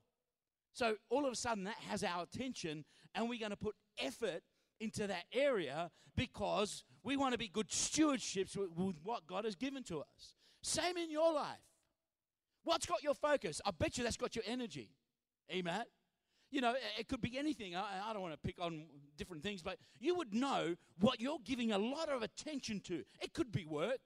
[0.74, 4.44] So all of a sudden that has our attention and we're going to put effort
[4.80, 9.56] into that area because we want to be good stewardships with, with what God has
[9.56, 10.36] given to us.
[10.62, 11.58] Same in your life.
[12.70, 13.60] What's got your focus?
[13.66, 14.92] I bet you that's got your energy.
[15.52, 15.86] Amen.
[16.52, 17.76] You know, it could be anything.
[17.76, 18.84] I, I don't want to pick on
[19.18, 23.04] different things, but you would know what you're giving a lot of attention to.
[23.22, 24.02] It could be work.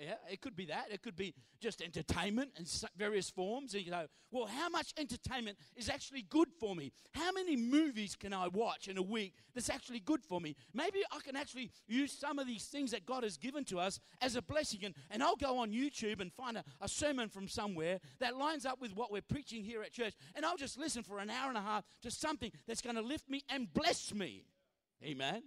[0.00, 0.86] Yeah, it could be that.
[0.90, 2.64] It could be just entertainment in
[2.96, 3.74] various forms.
[3.74, 6.90] And you know, well, how much entertainment is actually good for me?
[7.12, 10.56] How many movies can I watch in a week that's actually good for me?
[10.72, 14.00] Maybe I can actually use some of these things that God has given to us
[14.22, 14.80] as a blessing.
[14.84, 18.64] And, and I'll go on YouTube and find a, a sermon from somewhere that lines
[18.64, 20.14] up with what we're preaching here at church.
[20.34, 23.02] And I'll just listen for an hour and a half to something that's going to
[23.02, 24.44] lift me and bless me.
[25.04, 25.42] Amen.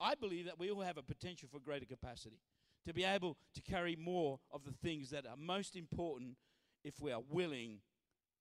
[0.00, 2.40] I believe that we all have a potential for greater capacity
[2.86, 6.36] to be able to carry more of the things that are most important
[6.84, 7.80] if we are willing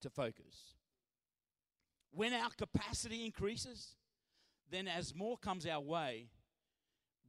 [0.01, 0.75] to focus.
[2.11, 3.95] When our capacity increases,
[4.71, 6.29] then as more comes our way,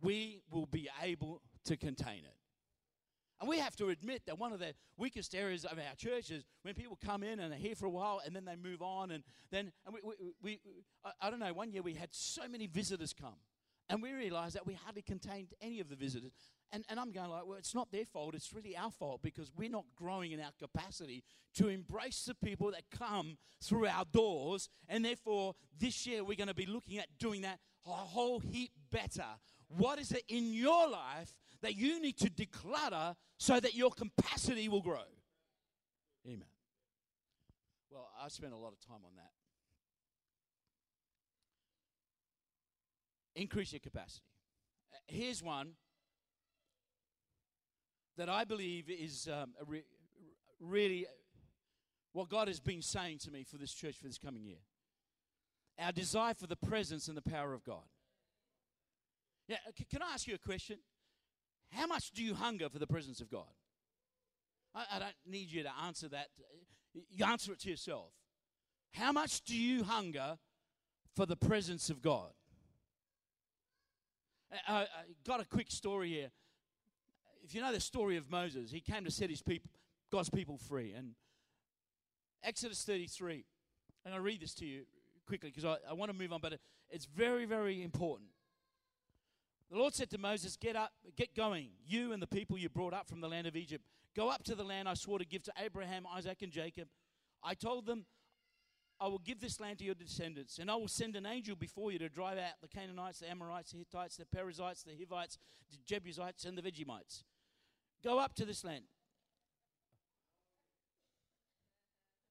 [0.03, 2.35] we will be able to contain it.
[3.41, 6.45] And we have to admit that one of the weakest areas of our church is
[6.63, 9.13] when people come in and they're here for a while and then they move on.
[9.13, 10.61] And then, and we, we, we
[11.05, 13.37] I, I don't know, one year we had so many visitors come
[13.91, 16.33] And we realized that we hardly contained any of the visitors.
[16.73, 18.35] And, and I'm going like, well, it's not their fault.
[18.35, 21.25] It's really our fault because we're not growing in our capacity
[21.55, 24.69] to embrace the people that come through our doors.
[24.89, 28.73] And therefore, this year we're going to be looking at doing that a whole heap
[28.91, 29.25] better.
[29.69, 34.69] What is it in your life that you need to declutter so that your capacity
[34.69, 35.05] will grow?
[36.27, 36.45] Amen.
[37.91, 39.31] Well, I spent a lot of time on that.
[43.39, 44.25] Increase your capacity.
[44.93, 45.75] Uh, here's one
[48.17, 49.85] that I believe is um, re-
[50.61, 51.07] really
[52.13, 54.59] what God has been saying to me for this church for this coming year.
[55.79, 57.85] Our desire for the presence and the power of God.
[59.47, 59.59] Yeah,
[59.89, 60.79] can I ask you a question?
[61.71, 63.47] How much do you hunger for the presence of God?
[64.75, 66.27] I, I don't need you to answer that.
[66.93, 68.11] You answer it to yourself.
[68.95, 70.39] How much do you hunger
[71.15, 72.33] for the presence of God?
[74.67, 74.87] I, I
[75.27, 76.31] got a quick story here.
[77.45, 79.71] If you know the story of Moses, he came to set his people,
[80.11, 80.93] God's people free.
[80.93, 81.13] And
[82.43, 83.45] Exodus 33,
[84.05, 84.83] I'm going to read this to you
[85.27, 88.31] quickly because I, I want to move on, but it, it's very, very important.
[89.71, 92.95] The Lord said to Moses, Get up, get going, you and the people you brought
[92.95, 93.85] up from the land of Egypt.
[94.17, 96.89] Go up to the land I swore to give to Abraham, Isaac, and Jacob.
[97.43, 98.07] I told them,
[99.01, 101.93] I will give this land to your descendants, and I will send an angel before
[101.93, 105.39] you to drive out the Canaanites, the Amorites, the Hittites, the Perizzites, the Hivites,
[105.71, 107.23] the Jebusites, and the Vegemites.
[108.03, 108.85] Go up to this land.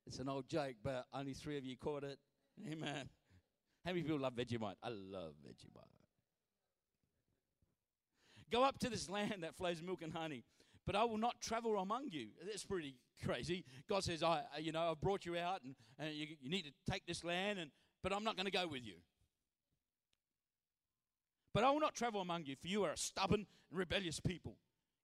[0.05, 2.17] It's an old joke, but only three of you caught it.
[2.69, 3.09] Amen.
[3.85, 4.75] How many people love Vegemite?
[4.83, 5.97] I love Vegemite.
[8.51, 10.43] Go up to this land that flows milk and honey,
[10.87, 12.29] but I will not travel among you.
[12.49, 13.65] That's pretty crazy.
[13.89, 16.71] God says, I, you know, I've brought you out and, and you, you need to
[16.89, 17.69] take this land, and,
[18.01, 18.95] but I'm not going to go with you.
[21.53, 24.55] But I will not travel among you, for you are a stubborn and rebellious people.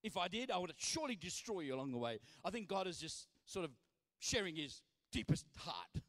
[0.04, 2.20] If I did, I would surely destroy you along the way.
[2.46, 3.72] I think God is just sort of
[4.20, 4.82] sharing his
[5.12, 6.02] deepest heart.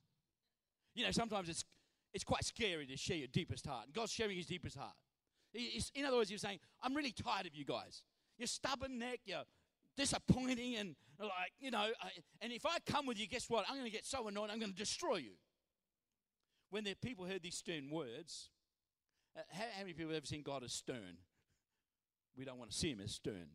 [0.95, 1.65] You know, sometimes it's,
[2.13, 3.87] it's quite scary to share your deepest heart.
[3.93, 4.95] God's sharing his deepest heart.
[5.53, 8.05] He's, in other words, he's saying, I'm really tired of you guys.
[8.39, 9.43] You're stubborn neck, you're
[9.97, 13.65] disappointing, and like, you know, I, and if I come with you, guess what?
[13.69, 15.33] I'm going to get so annoyed, I'm going to destroy you.
[16.71, 18.51] When the people heard these stern words,
[19.37, 21.19] uh, how, how many people have ever seen God as stern?
[22.37, 23.49] We don't want to see him as stern.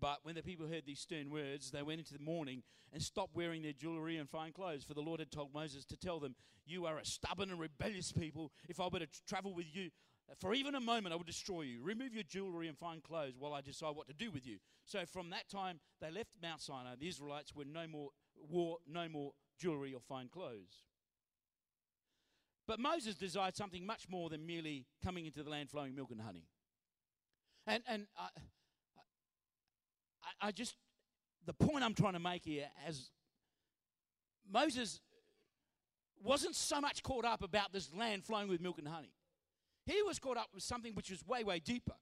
[0.00, 3.36] But when the people heard these stern words, they went into the mourning and stopped
[3.36, 4.84] wearing their jewelry and fine clothes.
[4.84, 6.34] For the Lord had told Moses to tell them,
[6.64, 8.50] You are a stubborn and rebellious people.
[8.68, 9.90] If I were to travel with you,
[10.30, 11.80] Uh, for even a moment, I will destroy you.
[11.82, 14.58] Remove your jewelry and fine clothes while I decide what to do with you.
[14.84, 16.94] So from that time, they left Mount Sinai.
[16.98, 18.10] The Israelites were no more,
[18.48, 20.84] wore no more jewelry or fine clothes.
[22.66, 26.20] But Moses desired something much more than merely coming into the land flowing milk and
[26.20, 26.44] honey.
[27.66, 28.28] And, and I,
[30.22, 30.76] I, I just,
[31.46, 33.10] the point I'm trying to make here, as
[34.48, 35.00] Moses
[36.22, 39.12] wasn't so much caught up about this land flowing with milk and honey.
[39.90, 41.96] He was caught up with something which was way, way deeper.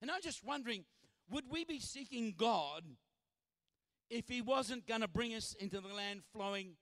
[0.00, 0.84] And I'm just wondering
[1.30, 2.84] would we be seeking God
[4.10, 6.76] if He wasn't going to bring us into the land flowing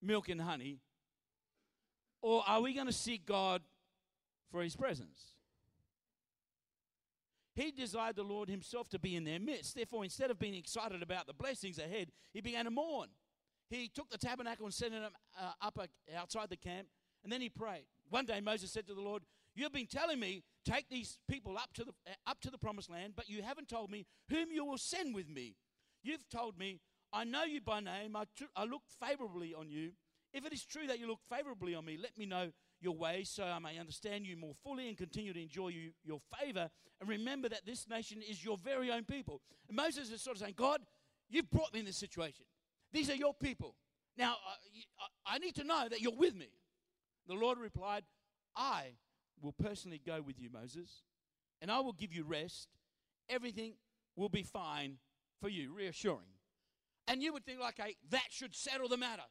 [0.00, 0.78] milk and honey?
[2.22, 3.60] Or are we going to seek God
[4.50, 5.32] for His presence?
[7.54, 9.74] He desired the Lord Himself to be in their midst.
[9.74, 13.08] Therefore, instead of being excited about the blessings ahead, He began to mourn.
[13.68, 15.02] He took the tabernacle and set it
[15.38, 15.78] uh, up
[16.16, 16.86] outside the camp,
[17.24, 17.84] and then He prayed.
[18.10, 19.22] One day Moses said to the Lord,
[19.54, 22.58] You have been telling me, take these people up to the, uh, up to the
[22.58, 25.56] promised land, but you haven't told me whom you will send with me.
[26.02, 26.80] You've told me,
[27.12, 29.92] I know you by name, I, I look favorably on you.
[30.32, 32.50] If it is true that you look favorably on me, let me know
[32.80, 36.20] your ways so I may understand you more fully and continue to enjoy you, your
[36.38, 36.68] favor.
[37.00, 39.40] And remember that this nation is your very own people.
[39.68, 40.80] And Moses is sort of saying, God,
[41.28, 42.44] you've brought me in this situation.
[42.92, 43.74] These are your people.
[44.16, 46.48] Now, uh, I need to know that you're with me.
[47.28, 48.04] The Lord replied,
[48.56, 48.94] I
[49.40, 51.02] will personally go with you, Moses,
[51.60, 52.68] and I will give you rest.
[53.28, 53.74] Everything
[54.16, 54.96] will be fine
[55.40, 56.38] for you, reassuring.
[57.06, 59.22] And you would think, like, hey, that should settle the matter.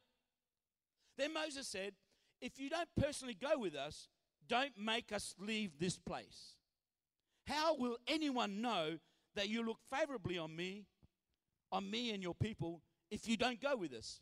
[1.18, 1.94] Then Moses said,
[2.42, 4.08] If you don't personally go with us,
[4.48, 6.56] don't make us leave this place.
[7.46, 8.98] How will anyone know
[9.36, 10.86] that you look favorably on me,
[11.72, 14.22] on me and your people, if you don't go with us?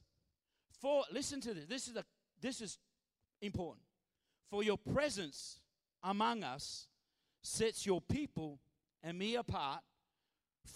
[0.81, 1.65] For listen to this.
[1.65, 2.03] This is a
[2.41, 2.77] this is
[3.41, 3.85] important.
[4.49, 5.59] For your presence
[6.03, 6.87] among us
[7.41, 8.59] sets your people
[9.03, 9.81] and me apart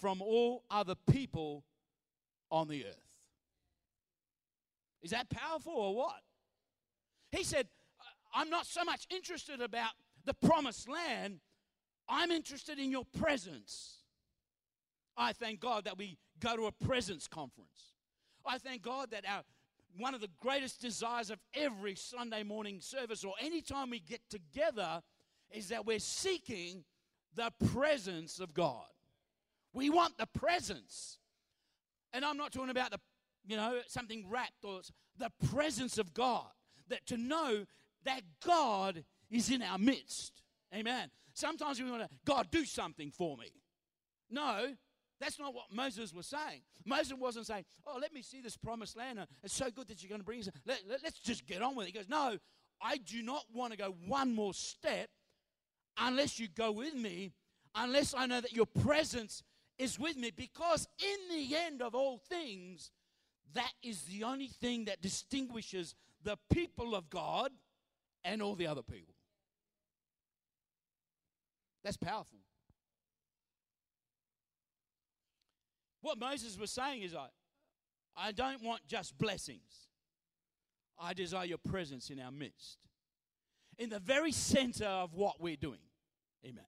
[0.00, 1.64] from all other people
[2.50, 3.10] on the earth.
[5.02, 6.20] Is that powerful or what?
[7.32, 7.66] He said,
[8.00, 9.92] uh, I'm not so much interested about
[10.24, 11.40] the promised land,
[12.08, 13.96] I'm interested in your presence.
[15.16, 17.94] I thank God that we go to a presence conference.
[18.44, 19.42] I thank God that our
[19.98, 25.02] one of the greatest desires of every Sunday morning service or anytime we get together
[25.50, 26.84] is that we're seeking
[27.34, 28.86] the presence of God.
[29.72, 31.18] We want the presence.
[32.12, 33.00] And I'm not talking about the,
[33.46, 34.80] you know, something wrapped or
[35.18, 36.46] the presence of God.
[36.88, 37.66] That to know
[38.04, 40.42] that God is in our midst.
[40.74, 41.10] Amen.
[41.34, 43.52] Sometimes we want to, God, do something for me.
[44.28, 44.74] No,
[45.20, 46.62] that's not what Moses was saying.
[46.86, 49.18] Moses wasn't saying, Oh, let me see this promised land.
[49.18, 50.48] Uh, it's so good that you're going to bring us.
[50.66, 51.92] Let, let, let's just get on with it.
[51.92, 52.38] He goes, No,
[52.80, 55.10] I do not want to go one more step
[55.98, 57.32] unless you go with me,
[57.74, 59.42] unless I know that your presence
[59.78, 60.30] is with me.
[60.34, 62.90] Because in the end of all things,
[63.52, 67.50] that is the only thing that distinguishes the people of God
[68.24, 69.14] and all the other people.
[71.84, 72.39] That's powerful.
[76.02, 77.28] What Moses was saying is, I,
[78.16, 79.88] I don't want just blessings.
[80.98, 82.78] I desire your presence in our midst.
[83.78, 85.80] In the very center of what we're doing.
[86.44, 86.64] Amen.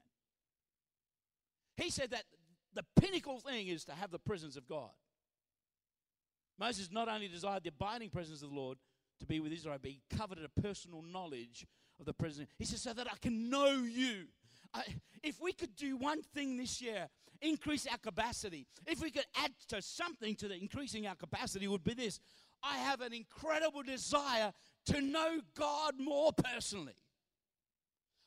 [1.76, 2.24] He said that
[2.74, 4.90] the pinnacle thing is to have the presence of God.
[6.58, 8.78] Moses not only desired the abiding presence of the Lord
[9.20, 11.66] to be with Israel, but he coveted a personal knowledge
[11.98, 12.48] of the presence.
[12.58, 14.26] He said, so that I can know you.
[14.72, 14.82] I,
[15.22, 17.08] if we could do one thing this year,
[17.42, 18.66] increase our capacity.
[18.86, 22.20] If we could add to something to the increasing our capacity, would be this.
[22.62, 24.52] I have an incredible desire
[24.86, 26.94] to know God more personally.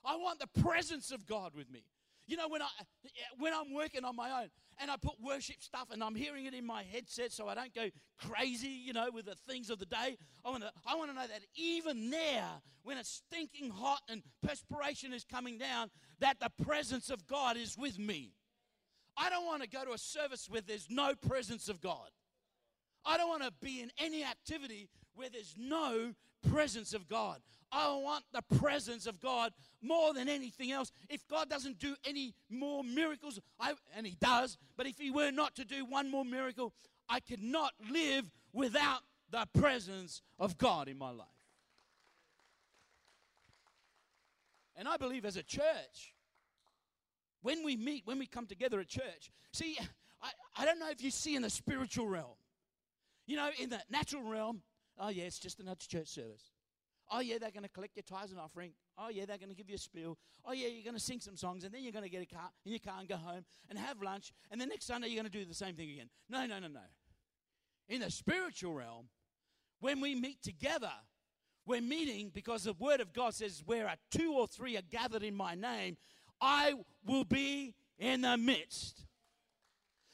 [0.04, 1.86] I want the presence of God with me.
[2.28, 2.68] You know, when, I,
[3.38, 4.50] when I'm working on my own
[4.80, 7.74] and I put worship stuff and I'm hearing it in my headset so I don't
[7.74, 7.90] go
[8.20, 11.28] crazy, you know, with the things of the day, I want to I wanna know
[11.28, 12.50] that even there,
[12.84, 17.78] when it's stinking hot and perspiration is coming down, that the presence of God is
[17.78, 18.34] with me.
[19.18, 22.10] I don't want to go to a service where there's no presence of God.
[23.06, 26.14] I don't want to be in any activity where there's no
[26.50, 27.40] presence of God.
[27.72, 29.52] I want the presence of God
[29.82, 30.92] more than anything else.
[31.10, 35.32] If God doesn't do any more miracles, I, and He does, but if He were
[35.32, 36.74] not to do one more miracle,
[37.10, 41.28] I could not live without the presence of God in my life.
[44.78, 46.15] And I believe as a church,
[47.46, 49.78] when we meet, when we come together at church, see,
[50.20, 52.34] I, I don't know if you see in the spiritual realm.
[53.28, 54.64] You know, in the natural realm,
[54.98, 56.50] oh yeah, it's just another church service.
[57.12, 58.72] Oh, yeah, they're going to collect your tithes and offering.
[58.98, 60.18] Oh, yeah, they're going to give you a spiel.
[60.44, 62.26] Oh, yeah, you're going to sing some songs, and then you're going to get a
[62.26, 65.22] car in your car and go home and have lunch, and the next Sunday you're
[65.22, 66.10] going to do the same thing again.
[66.28, 66.80] No, no, no, no.
[67.90, 69.10] In the spiritual realm,
[69.82, 70.92] when we meet together,
[71.68, 75.36] we're meeting because the Word of God says, Where two or three are gathered in
[75.36, 75.98] my name,
[76.42, 76.74] I
[77.06, 79.06] will be in the midst.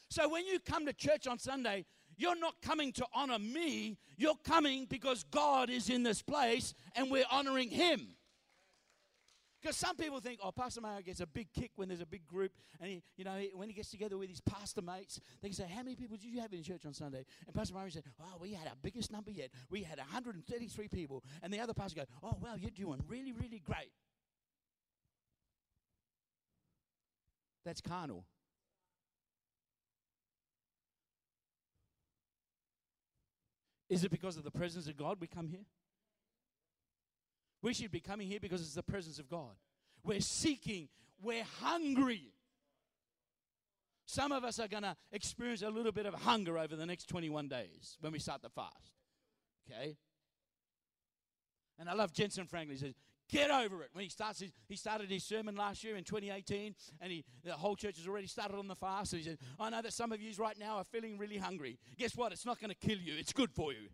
[0.09, 1.86] So when you come to church on Sunday,
[2.17, 3.97] you're not coming to honor me.
[4.17, 8.15] You're coming because God is in this place and we're honoring Him.
[9.61, 12.26] Because some people think, oh, Pastor Mario gets a big kick when there's a big
[12.26, 15.55] group, and he, you know, when he gets together with his pastor mates, they can
[15.55, 17.24] say, how many people did you have in church on Sunday?
[17.45, 19.51] And Pastor Mario said, oh, we had our biggest number yet.
[19.69, 21.24] We had 133 people.
[21.43, 23.91] And the other pastor goes, oh, well, you're doing really, really great.
[27.66, 28.26] That's carnal.
[33.89, 35.66] Is it because of the presence of God we come here?
[37.62, 39.55] We should be coming here because it's the presence of God.
[40.03, 40.88] We're seeking,
[41.22, 42.34] we're hungry.
[44.05, 47.07] Some of us are going to experience a little bit of hunger over the next
[47.07, 48.91] 21 days when we start the fast.
[49.70, 49.97] Okay?
[51.78, 52.78] And I love Jentezen Franklin.
[52.78, 52.93] He says,
[53.32, 53.89] Get over it.
[53.93, 57.53] When he starts, his, he started his sermon last year in 2018, and he, the
[57.53, 59.13] whole church has already started on the fast.
[59.13, 61.79] And he said, "I know that some of you right now are feeling really hungry.
[61.97, 62.34] Guess what?
[62.34, 63.13] It's not going to kill you.
[63.17, 63.88] It's good for you."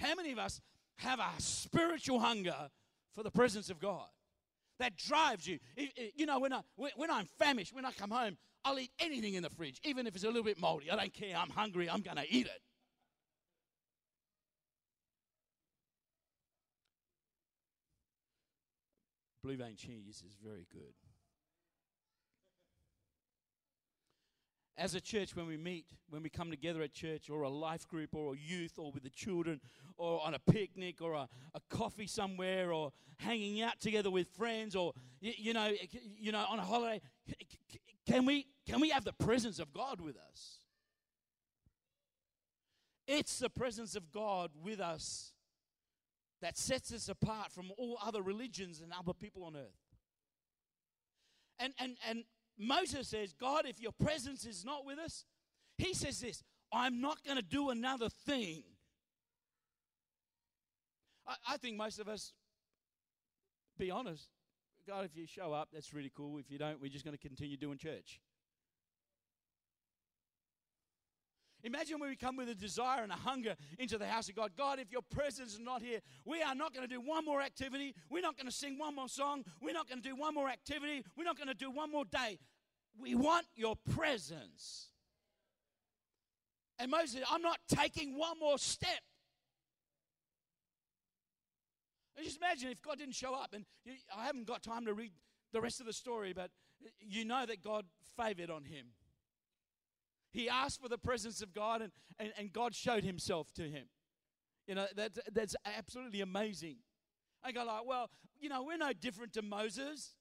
[0.00, 0.60] How many of us
[0.96, 2.70] have a spiritual hunger
[3.14, 4.08] for the presence of God
[4.80, 5.60] that drives you?
[6.16, 9.44] You know, when I when I'm famished, when I come home, I'll eat anything in
[9.44, 10.90] the fridge, even if it's a little bit moldy.
[10.90, 11.36] I don't care.
[11.36, 11.88] I'm hungry.
[11.88, 12.60] I'm going to eat it.
[19.48, 20.92] Blue vein cheese is very good.
[24.76, 27.88] As a church, when we meet, when we come together at church, or a life
[27.88, 29.58] group, or a youth, or with the children,
[29.96, 34.76] or on a picnic, or a, a coffee somewhere, or hanging out together with friends,
[34.76, 34.92] or
[35.22, 35.72] you, you know,
[36.18, 37.00] you know, on a holiday,
[38.06, 40.58] can we can we have the presence of God with us?
[43.06, 45.32] It's the presence of God with us
[46.40, 49.78] that sets us apart from all other religions and other people on earth.
[51.58, 52.24] And, and, and
[52.58, 55.24] Moses says, God, if your presence is not with us,
[55.76, 58.62] he says this I'm not going to do another thing.
[61.26, 62.32] I, I think most of us,
[63.78, 64.28] be honest,
[64.86, 66.38] God, if you show up, that's really cool.
[66.38, 68.20] If you don't, we're just going to continue doing church.
[71.64, 74.52] Imagine when we come with a desire and a hunger into the house of God.
[74.56, 77.40] God, if your presence is not here, we are not going to do one more
[77.40, 77.94] activity.
[78.10, 79.44] We're not going to sing one more song.
[79.60, 81.04] We're not going to do one more activity.
[81.16, 82.38] We're not going to do one more day.
[83.00, 84.88] We want your presence.
[86.78, 89.02] And Moses I'm not taking one more step.
[92.16, 93.52] And just imagine if God didn't show up.
[93.52, 93.64] And
[94.16, 95.12] I haven't got time to read
[95.52, 96.50] the rest of the story, but
[97.00, 97.84] you know that God
[98.16, 98.86] favored on him.
[100.32, 103.86] He asked for the presence of God, and, and, and God showed himself to him.
[104.66, 106.76] You know, that, that's absolutely amazing.
[107.42, 110.14] I go like, well, you know, we're no different to Moses.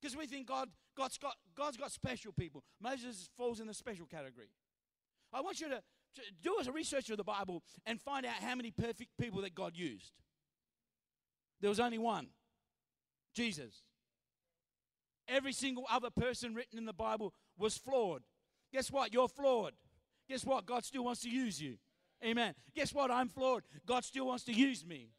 [0.00, 2.64] Because we think God, God's, got, God's got special people.
[2.80, 4.48] Moses falls in the special category.
[5.32, 8.54] I want you to, to do a researcher of the Bible and find out how
[8.54, 10.12] many perfect people that God used.
[11.60, 12.28] There was only one
[13.34, 13.82] Jesus.
[15.28, 18.22] Every single other person written in the Bible was flawed.
[18.72, 19.12] Guess what?
[19.12, 19.72] You're flawed.
[20.28, 20.66] Guess what?
[20.66, 21.76] God still wants to use you.
[22.24, 22.54] Amen.
[22.74, 23.10] Guess what?
[23.10, 23.62] I'm flawed.
[23.86, 25.10] God still wants to use me.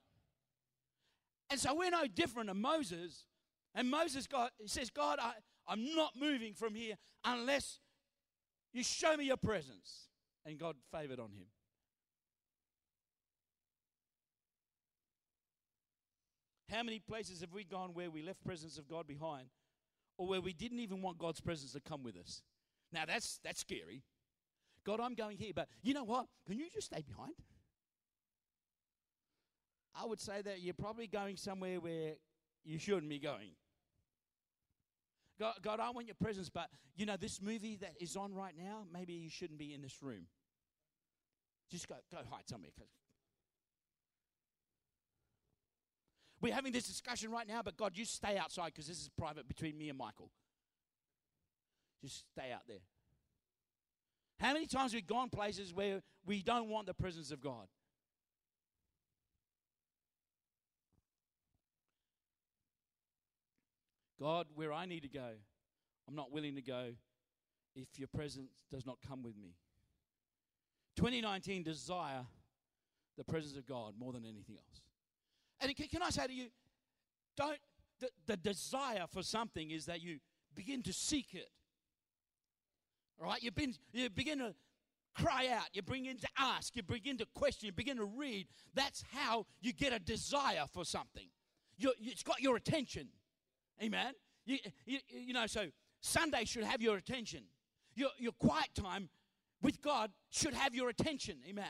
[1.49, 3.25] And so we're no different than Moses.
[3.73, 5.33] And Moses God he says, God, I,
[5.67, 7.79] I'm not moving from here unless
[8.73, 10.07] you show me your presence.
[10.45, 11.45] And God favored on him.
[16.69, 19.47] How many places have we gone where we left presence of God behind
[20.17, 22.41] or where we didn't even want God's presence to come with us?
[22.91, 24.03] Now that's that's scary.
[24.85, 26.27] God, I'm going here, but you know what?
[26.45, 27.33] Can you just stay behind?
[29.93, 32.13] I would say that you're probably going somewhere where
[32.63, 33.51] you shouldn't be going.
[35.39, 38.53] God, God, I want your presence, but you know, this movie that is on right
[38.57, 40.25] now, maybe you shouldn't be in this room.
[41.69, 42.71] Just go, go hide somewhere.
[46.39, 49.47] We're having this discussion right now, but God, you stay outside because this is private
[49.47, 50.29] between me and Michael.
[52.01, 52.77] Just stay out there.
[54.39, 57.67] How many times we've gone places where we don't want the presence of God?
[64.19, 65.29] God, where I need to go,
[66.07, 66.93] I'm not willing to go
[67.75, 69.55] if your presence does not come with me.
[70.95, 72.25] 2019, desire
[73.17, 74.81] the presence of God more than anything else.
[75.59, 76.47] And can I say to you,
[77.35, 77.57] don't,
[77.99, 80.17] the, the desire for something is that you
[80.55, 81.49] begin to seek it.
[83.19, 84.53] All right, you, begin, you begin to
[85.15, 88.47] cry out, you begin to ask, you begin to question, you begin to read.
[88.73, 91.27] That's how you get a desire for something.
[91.77, 93.07] You, it's got your attention.
[93.81, 94.13] Amen.
[94.45, 95.65] You, you, you know, so
[96.01, 97.43] Sunday should have your attention.
[97.95, 99.09] Your, your quiet time
[99.61, 101.37] with God should have your attention.
[101.47, 101.65] Amen.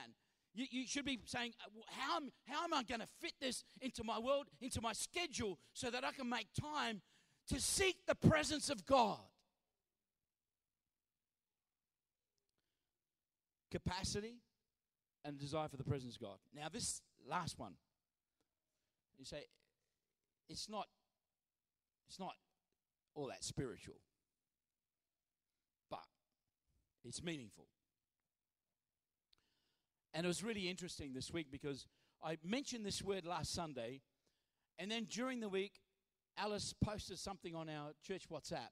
[0.53, 4.03] You, you should be saying, uh, how, how am I going to fit this into
[4.03, 7.01] my world, into my schedule, so that I can make time
[7.49, 9.19] to seek the presence of God?
[13.72, 14.36] Capacity
[15.26, 16.38] and desire for the presence of God.
[16.55, 17.74] Now, this last one,
[19.18, 19.43] you say,
[20.49, 20.88] it's not
[22.07, 22.34] it's not
[23.13, 23.95] all that spiritual,
[25.89, 25.99] but
[27.03, 27.65] it's meaningful.
[30.13, 31.86] And it was really interesting this week because
[32.24, 34.01] I mentioned this word last Sunday,
[34.80, 35.74] and then during the week,
[36.38, 38.72] Alice posted something on our church WhatsApp,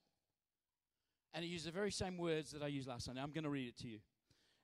[1.34, 3.22] and it used the very same words that I used last Sunday.
[3.22, 4.00] I'm going to read it to you.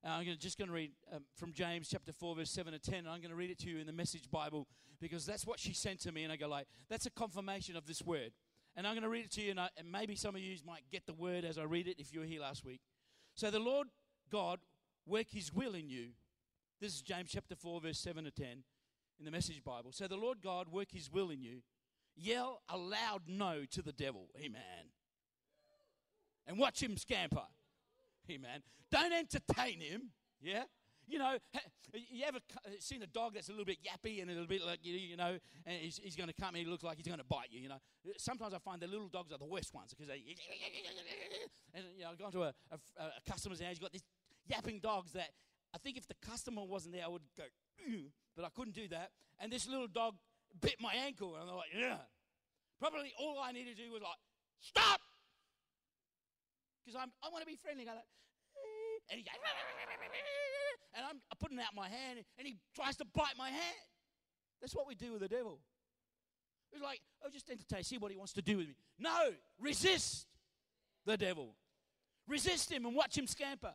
[0.04, 2.80] And I'm gonna, just going to read um, from James chapter 4, verse 7 to
[2.80, 3.00] 10.
[3.00, 4.68] And I'm going to read it to you in the Message Bible
[5.00, 6.24] because that's what she sent to me.
[6.24, 8.32] And I go like, that's a confirmation of this word.
[8.76, 10.56] And I'm going to read it to you, and, I, and maybe some of you
[10.66, 12.80] might get the word as I read it if you were here last week.
[13.36, 13.88] So the Lord
[14.32, 14.60] God
[15.06, 16.10] work his will in you.
[16.80, 18.48] This is James chapter 4, verse 7 to 10
[19.20, 19.92] in the Message Bible.
[19.92, 21.62] So the Lord God work his will in you.
[22.16, 24.30] Yell a loud no to the devil.
[24.38, 24.92] Amen.
[26.48, 27.44] And watch him scamper.
[28.30, 28.62] Amen.
[28.92, 30.12] Don't entertain him.
[30.42, 30.64] Yeah?
[31.12, 31.36] you know,
[31.94, 32.40] you ever
[32.80, 35.38] seen a dog that's a little bit yappy and a little bit like, you know,
[35.66, 37.60] and he's, he's going to come and he looks like he's going to bite you,
[37.60, 37.80] you know.
[38.18, 40.16] Sometimes I find the little dogs are the worst ones because they,
[41.74, 44.06] and, you know, I've gone to a, a, a customer's house, he's got these
[44.48, 45.30] yapping dogs that
[45.74, 47.44] I think if the customer wasn't there, I would go,
[48.36, 49.12] but I couldn't do that.
[49.40, 50.16] And this little dog
[50.62, 51.98] bit my ankle, and I'm like, yeah.
[52.80, 54.18] Probably all I needed to do was like,
[54.60, 55.02] stop!
[56.84, 57.88] Because i'm want to be friendly.
[57.88, 59.34] I like, eh, and he goes,
[60.96, 63.88] and I'm putting out my hand, and he tries to bite my hand.
[64.62, 65.60] That's what we do with the devil.
[66.72, 68.76] It's like, oh, just entertain, see what he wants to do with me.
[68.98, 70.28] No, resist
[71.06, 71.56] the devil.
[72.28, 73.74] Resist him and watch him scamper.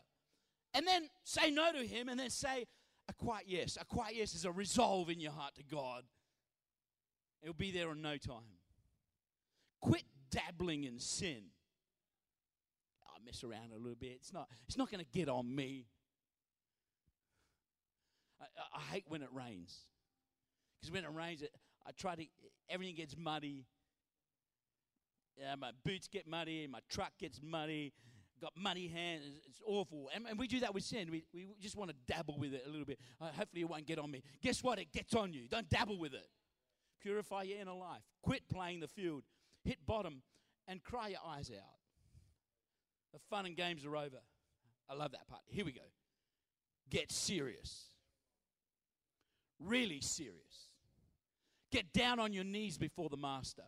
[0.72, 2.66] And then say no to him and then say
[3.08, 3.76] a quiet yes.
[3.80, 6.04] A quiet yes is a resolve in your heart to God.
[7.42, 8.60] It'll be there in no time.
[9.80, 11.44] Quit dabbling in sin.
[13.26, 14.12] I mess around a little bit.
[14.16, 15.86] It's not, it's not going to get on me.
[18.40, 18.44] I,
[18.76, 19.80] I, hate when it rains.
[20.80, 21.50] Because when it rains, it,
[21.86, 22.24] I try to,
[22.68, 23.66] everything gets muddy.
[25.38, 27.92] Yeah, my boots get muddy, my truck gets muddy,
[28.40, 29.24] got muddy hands.
[29.46, 30.10] It's awful.
[30.14, 31.08] And, and we do that with sin.
[31.10, 32.98] We, we just want to dabble with it a little bit.
[33.20, 34.22] Uh, hopefully, it won't get on me.
[34.42, 34.78] Guess what?
[34.78, 35.48] It gets on you.
[35.48, 36.26] Don't dabble with it.
[37.00, 38.02] Purify your inner life.
[38.22, 39.22] Quit playing the field.
[39.64, 40.22] Hit bottom
[40.66, 41.75] and cry your eyes out.
[43.16, 44.18] The fun and games are over.
[44.90, 45.40] I love that part.
[45.46, 45.80] Here we go.
[46.90, 47.86] Get serious.
[49.58, 50.68] Really serious.
[51.72, 53.62] Get down on your knees before the Master.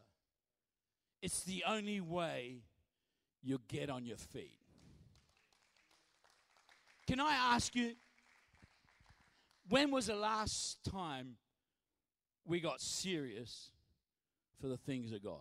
[1.23, 2.59] It's the only way
[3.43, 4.59] you'll get on your feet.
[7.07, 7.95] Can I ask you,
[9.71, 11.37] when was the last time
[12.45, 13.71] we got serious
[14.61, 15.41] for the things of God?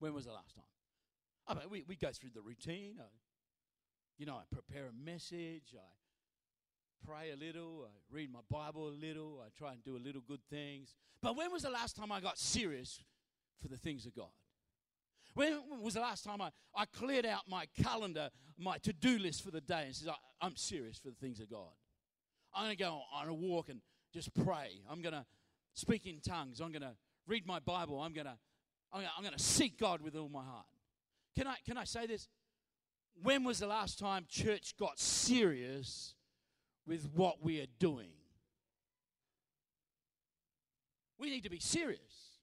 [0.00, 0.64] When was the last time?
[1.50, 2.94] I mean, we, we go through the routine.
[3.00, 3.08] I,
[4.18, 5.74] you know, I prepare a message.
[5.74, 7.86] I pray a little.
[7.86, 9.42] I read my Bible a little.
[9.44, 10.94] I try and do a little good things.
[11.20, 13.02] But when was the last time I got serious
[13.60, 14.28] for the things of God?
[15.34, 19.42] When was the last time I, I cleared out my calendar, my to do list
[19.42, 21.72] for the day, and says, I, am serious for the things of God?
[22.54, 23.80] I'm going to go on a walk and
[24.12, 24.82] just pray.
[24.88, 25.24] I'm going to
[25.74, 26.60] speak in tongues.
[26.60, 26.94] I'm going to
[27.26, 28.00] read my Bible.
[28.00, 28.36] I'm going to
[28.92, 30.66] I'm going to seek God with all my heart.
[31.40, 32.28] Can I, can I say this?
[33.22, 36.14] When was the last time church got serious
[36.86, 38.10] with what we are doing?
[41.18, 42.36] We need to be serious.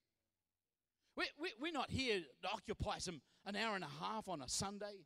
[1.16, 4.50] We, we, we're not here to occupy some an hour and a half on a
[4.50, 5.06] Sunday.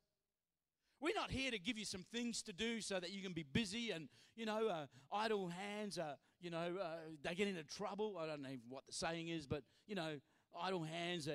[1.01, 3.43] We're not here to give you some things to do so that you can be
[3.43, 8.17] busy and, you know, uh, idle hands, uh, you know, uh, they get into trouble.
[8.17, 10.15] I don't know what the saying is, but, you know,
[10.57, 11.33] idle hands, uh,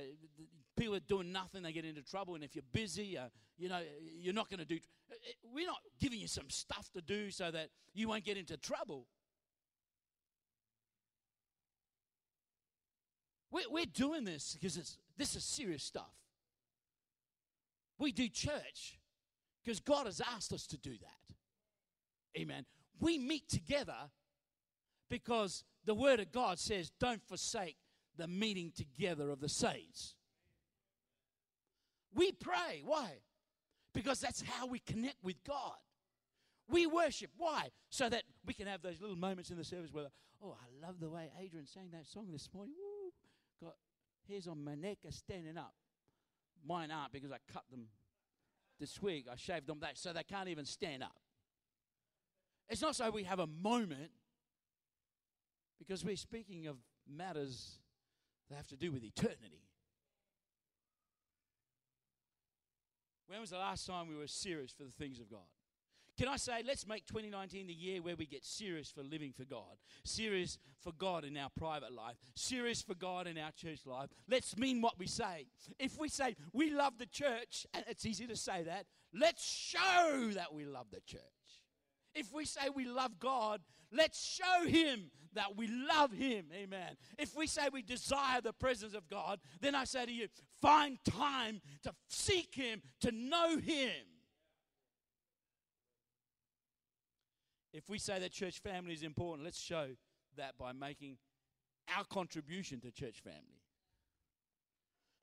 [0.77, 2.35] people are doing nothing, they get into trouble.
[2.35, 3.81] And if you're busy, uh, you know,
[4.19, 4.77] you're not going to do.
[5.11, 5.15] Uh,
[5.53, 9.07] we're not giving you some stuff to do so that you won't get into trouble.
[13.51, 16.15] We're, we're doing this because this is serious stuff.
[17.99, 18.99] We do church
[19.65, 22.41] because God has asked us to do that.
[22.41, 22.67] Amen.
[23.01, 24.11] We meet together
[25.09, 27.77] because the Word of God says, don't forsake
[28.17, 30.16] the meeting together of the saints.
[32.17, 32.83] We pray.
[32.85, 33.13] Why?
[33.95, 35.77] Because that's how we connect with God.
[36.69, 37.31] We worship.
[37.37, 37.71] Why?
[37.91, 40.07] So that we can have those little moments in the service where,
[40.43, 42.75] oh, I love the way Adrian sang that song this morning.
[42.77, 43.67] Woo!
[43.69, 43.77] Got
[44.29, 45.75] hairs on my neck are standing up.
[46.67, 47.87] Mine aren't because I cut them
[48.81, 49.27] this week.
[49.31, 51.21] I shaved them that so they can't even stand up.
[52.69, 54.11] It's not so we have a moment
[55.79, 56.77] because we're speaking of
[57.09, 57.79] matters
[58.49, 59.66] that have to do with eternity.
[63.29, 65.41] When was the last time we were serious for the things of God?
[66.19, 69.45] Can I say, let's make 2019 the year where we get serious for living for
[69.45, 74.09] God, serious for God in our private life, serious for God in our church life.
[74.27, 75.47] Let's mean what we say.
[75.79, 80.31] If we say we love the church, and it's easy to say that, let's show
[80.33, 81.21] that we love the church.
[82.17, 83.61] If we say we love God,
[83.93, 86.47] let's show Him that we love Him.
[86.55, 86.97] Amen.
[87.19, 90.29] If we say we desire the presence of God, then I say to you,
[90.63, 93.91] find time to seek Him, to know Him.
[97.75, 99.89] If we say that church family is important, let's show
[100.39, 101.19] that by making
[101.95, 103.61] our contribution to church family.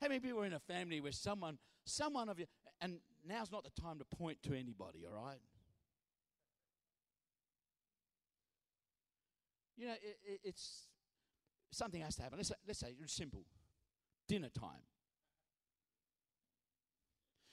[0.00, 2.46] How many people are in a family where someone, someone of you,
[2.80, 5.38] and now's not the time to point to anybody, all right?
[9.76, 10.86] You know, it, it, it's
[11.72, 12.38] something has to happen.
[12.38, 13.44] Let's, let's say it's simple
[14.28, 14.84] dinner time.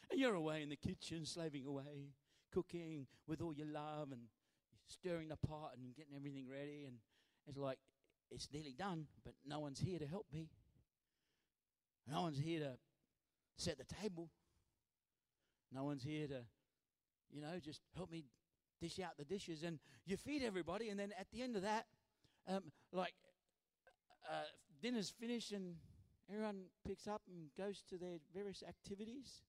[0.10, 2.14] And you're away in the kitchen, slaving away,
[2.54, 4.22] cooking with all your love and
[4.88, 6.84] stirring the pot and getting everything ready.
[6.86, 6.98] And
[7.48, 7.80] it's like,
[8.30, 10.50] it's nearly done, but no one's here to help me.
[12.08, 12.72] No one's here to
[13.58, 14.30] set the table.
[15.72, 16.42] No one's here to,
[17.32, 18.26] you know, just help me
[18.82, 19.64] dish out the dishes.
[19.64, 21.86] And you feed everybody, and then at the end of that,
[22.48, 23.14] um, like
[24.30, 24.44] uh,
[24.82, 25.76] dinner's finished and
[26.30, 29.42] everyone picks up and goes to their various activities,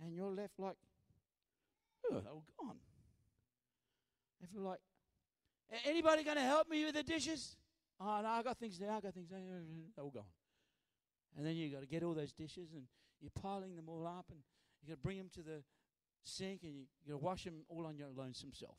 [0.00, 0.76] and you're left like,
[2.10, 2.76] oh, they're all gone.
[4.42, 4.80] I feel like,
[5.84, 7.56] Anybody going to help me with the dishes?
[8.00, 8.90] Oh, no, I got things there.
[8.90, 9.40] I got things there.
[9.40, 10.24] They're all gone.
[11.36, 12.84] And then you got to get all those dishes and
[13.20, 14.38] you're piling them all up and
[14.82, 15.62] you got to bring them to the
[16.22, 18.76] sink and you got to wash them all on your lonesome self.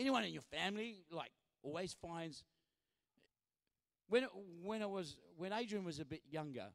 [0.00, 1.30] Anyone in your family like
[1.62, 2.42] always finds
[4.08, 4.30] when it,
[4.62, 6.68] when it was when Adrian was a bit younger.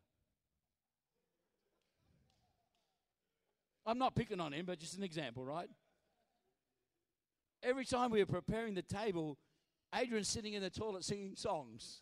[3.84, 5.68] I'm not picking on him, but just an example, right?
[7.64, 9.40] Every time we were preparing the table,
[9.94, 12.02] Adrian's sitting in the toilet singing songs.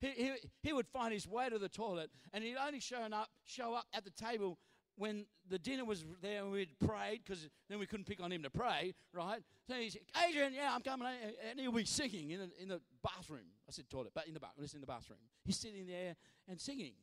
[0.00, 0.32] He, he,
[0.62, 3.84] he would find his way to the toilet, and he'd only shown up, show up
[3.92, 4.58] at the table
[4.96, 8.42] when the dinner was there and we'd prayed, because then we couldn't pick on him
[8.42, 9.42] to pray, right?
[9.68, 11.06] So he said, Adrian, yeah, I'm coming.
[11.48, 13.46] And he'll be singing in the, in the bathroom.
[13.68, 14.66] I said toilet, but in the, bathroom.
[14.74, 15.18] in the bathroom.
[15.44, 16.16] He's sitting there
[16.48, 16.94] and singing.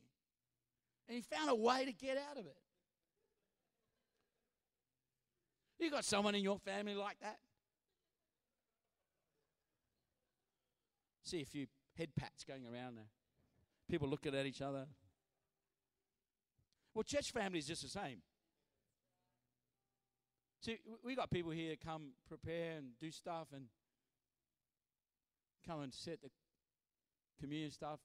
[1.08, 2.58] And he found a way to get out of it.
[5.80, 7.38] You got someone in your family like that?
[11.24, 11.68] See a few
[11.98, 13.10] head pats going around there.
[13.90, 14.86] People looking at each other.
[16.94, 18.22] Well, church family is just the same.
[20.62, 23.66] See, we got people here come prepare and do stuff and
[25.68, 26.30] come and set the
[27.40, 28.00] communion stuff.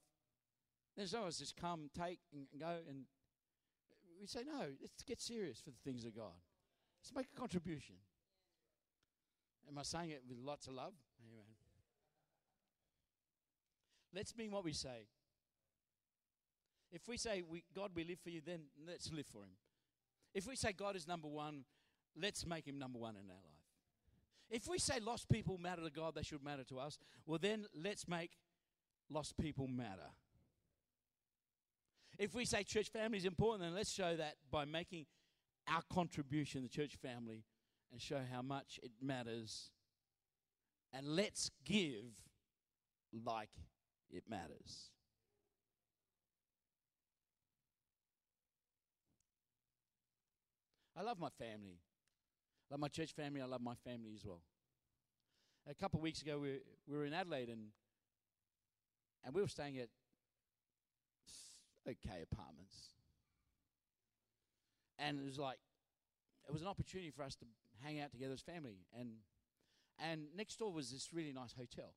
[0.97, 3.05] Of us just come, take, and go, and
[4.19, 6.33] we say, no, let's get serious for the things of God.
[7.01, 7.95] Let's make a contribution.
[9.69, 10.93] Am I saying it with lots of love?
[11.25, 11.45] Amen.
[14.13, 15.07] Let's mean what we say.
[16.91, 19.51] If we say, we, God, we live for you, then let's live for Him.
[20.33, 21.63] If we say God is number one,
[22.19, 23.59] let's make Him number one in our life.
[24.49, 27.65] If we say lost people matter to God, they should matter to us, well, then
[27.75, 28.31] let's make
[29.09, 30.09] lost people matter.
[32.17, 35.05] If we say church family is important, then let's show that by making
[35.67, 37.43] our contribution, the church family,
[37.91, 39.71] and show how much it matters.
[40.91, 42.23] And let's give
[43.13, 43.51] like
[44.09, 44.89] it matters.
[50.99, 51.79] I love my family.
[52.69, 53.41] I love my church family.
[53.41, 54.41] I love my family as well.
[55.69, 57.67] A couple of weeks ago, we, we were in Adelaide and,
[59.23, 59.87] and we were staying at
[61.87, 62.75] okay apartments.
[64.97, 65.57] And it was like,
[66.49, 67.45] it was an opportunity for us to
[67.81, 68.79] hang out together as family.
[68.99, 69.09] And,
[70.03, 71.93] and next door was this really nice hotel.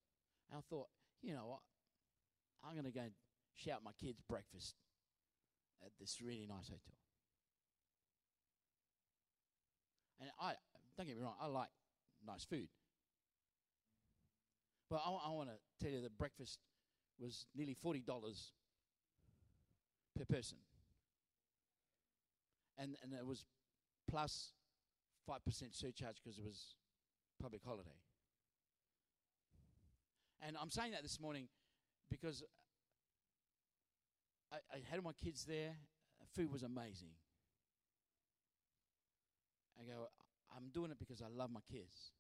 [0.49, 0.87] And I thought,
[1.23, 1.61] you know what?
[2.65, 3.07] I'm going to go
[3.57, 4.77] shout my kids breakfast
[5.85, 7.02] at this really nice hotel.
[10.23, 10.53] And I
[10.97, 11.69] don't get me wrong, I like
[12.25, 12.69] nice food.
[14.89, 16.61] But I, I want to tell you that breakfast
[17.19, 18.05] was nearly $40
[20.17, 20.59] per person.
[22.79, 23.47] And, and it was
[24.09, 24.53] plus
[25.29, 25.39] 5%
[25.73, 26.77] surcharge because it was
[27.41, 27.91] public holiday.
[30.47, 31.49] And I'm saying that this morning
[32.11, 32.45] because
[34.53, 35.75] I, I had my kids there.
[36.37, 37.11] Food was amazing.
[39.79, 40.07] I go,
[40.57, 42.13] I'm doing it because I love my kids.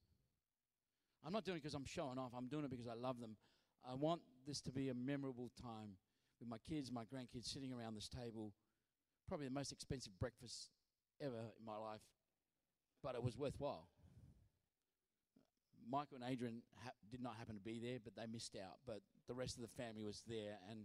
[1.24, 2.32] I'm not doing it because I'm showing off.
[2.36, 3.36] I'm doing it because I love them.
[3.88, 5.96] I want this to be a memorable time
[6.40, 8.52] with my kids, my grandkids sitting around this table.
[9.28, 10.70] Probably the most expensive breakfast
[11.20, 12.00] ever in my life,
[13.02, 13.86] but it was worthwhile.
[15.88, 18.78] Michael and Adrian ha- did not happen to be there, but they missed out.
[18.86, 20.80] But the rest of the family was there, and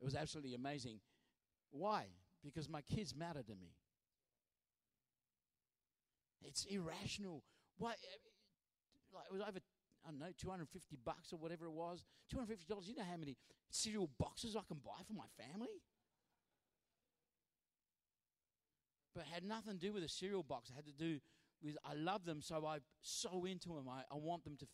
[0.00, 1.00] it was absolutely amazing.
[1.70, 2.04] Why?
[2.44, 3.74] Because my kids matter to me.
[6.46, 7.44] It's irrational.
[7.78, 7.92] Why?
[7.92, 8.18] Eh,
[9.14, 9.58] like it was over,
[10.06, 12.04] I don't know, 250 bucks or whatever it was.
[12.34, 12.88] $250.
[12.88, 13.36] You know how many
[13.70, 15.82] cereal boxes I can buy for my family?
[19.14, 20.70] But had nothing to do with a cereal box.
[20.70, 21.20] It had to do
[21.62, 23.88] with I love them, so I sow into them.
[23.88, 24.68] I, I want them to f-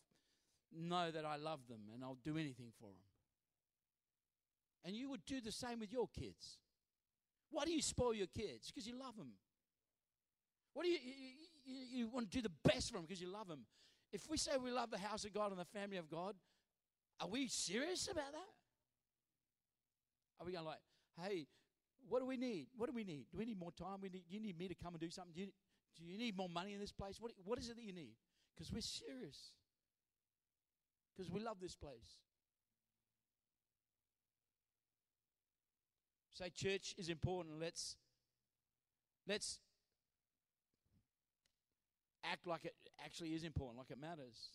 [0.72, 3.02] know that I love them and I'll do anything for them.
[4.84, 6.58] And you would do the same with your kids.
[7.50, 8.70] Why do you spoil your kids?
[8.70, 9.32] Because you love them.
[10.78, 11.32] What do you, you,
[11.66, 13.66] you, you want to do the best for them because you love them?
[14.12, 16.36] If we say we love the house of God and the family of God,
[17.20, 18.52] are we serious about that?
[20.38, 20.78] Are we going like,
[21.20, 21.48] hey,
[22.08, 22.68] what do we need?
[22.76, 23.24] What do we need?
[23.32, 23.98] Do we need more time?
[24.00, 25.32] We need, you need me to come and do something?
[25.34, 25.48] Do you,
[25.96, 27.16] do you need more money in this place?
[27.18, 28.14] What, what is it that you need?
[28.54, 29.50] Because we're serious.
[31.16, 32.20] Because we love this place.
[36.34, 37.58] Say church is important.
[37.60, 37.96] Let's
[39.26, 39.58] let's
[42.24, 44.50] act like it actually is important, like it matters.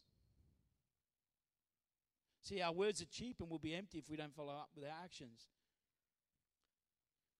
[2.41, 4.85] See, our words are cheap and will be empty if we don't follow up with
[4.85, 5.39] our actions.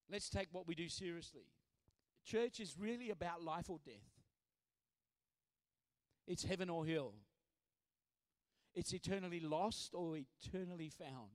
[0.09, 1.47] Let's take what we do seriously.
[2.25, 3.95] church is really about life or death.
[6.25, 7.15] It's heaven or hell.
[8.73, 11.31] It's eternally lost or eternally found.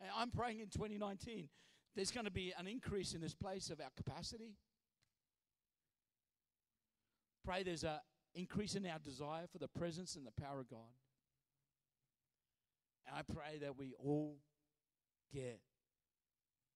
[0.00, 1.48] And I'm praying in 2019
[1.94, 4.56] there's going to be an increase in this place of our capacity.
[7.44, 7.98] Pray there's an
[8.34, 10.78] increase in our desire for the presence and the power of God.
[13.06, 14.36] And I pray that we all
[15.32, 15.60] get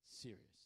[0.04, 0.65] serious.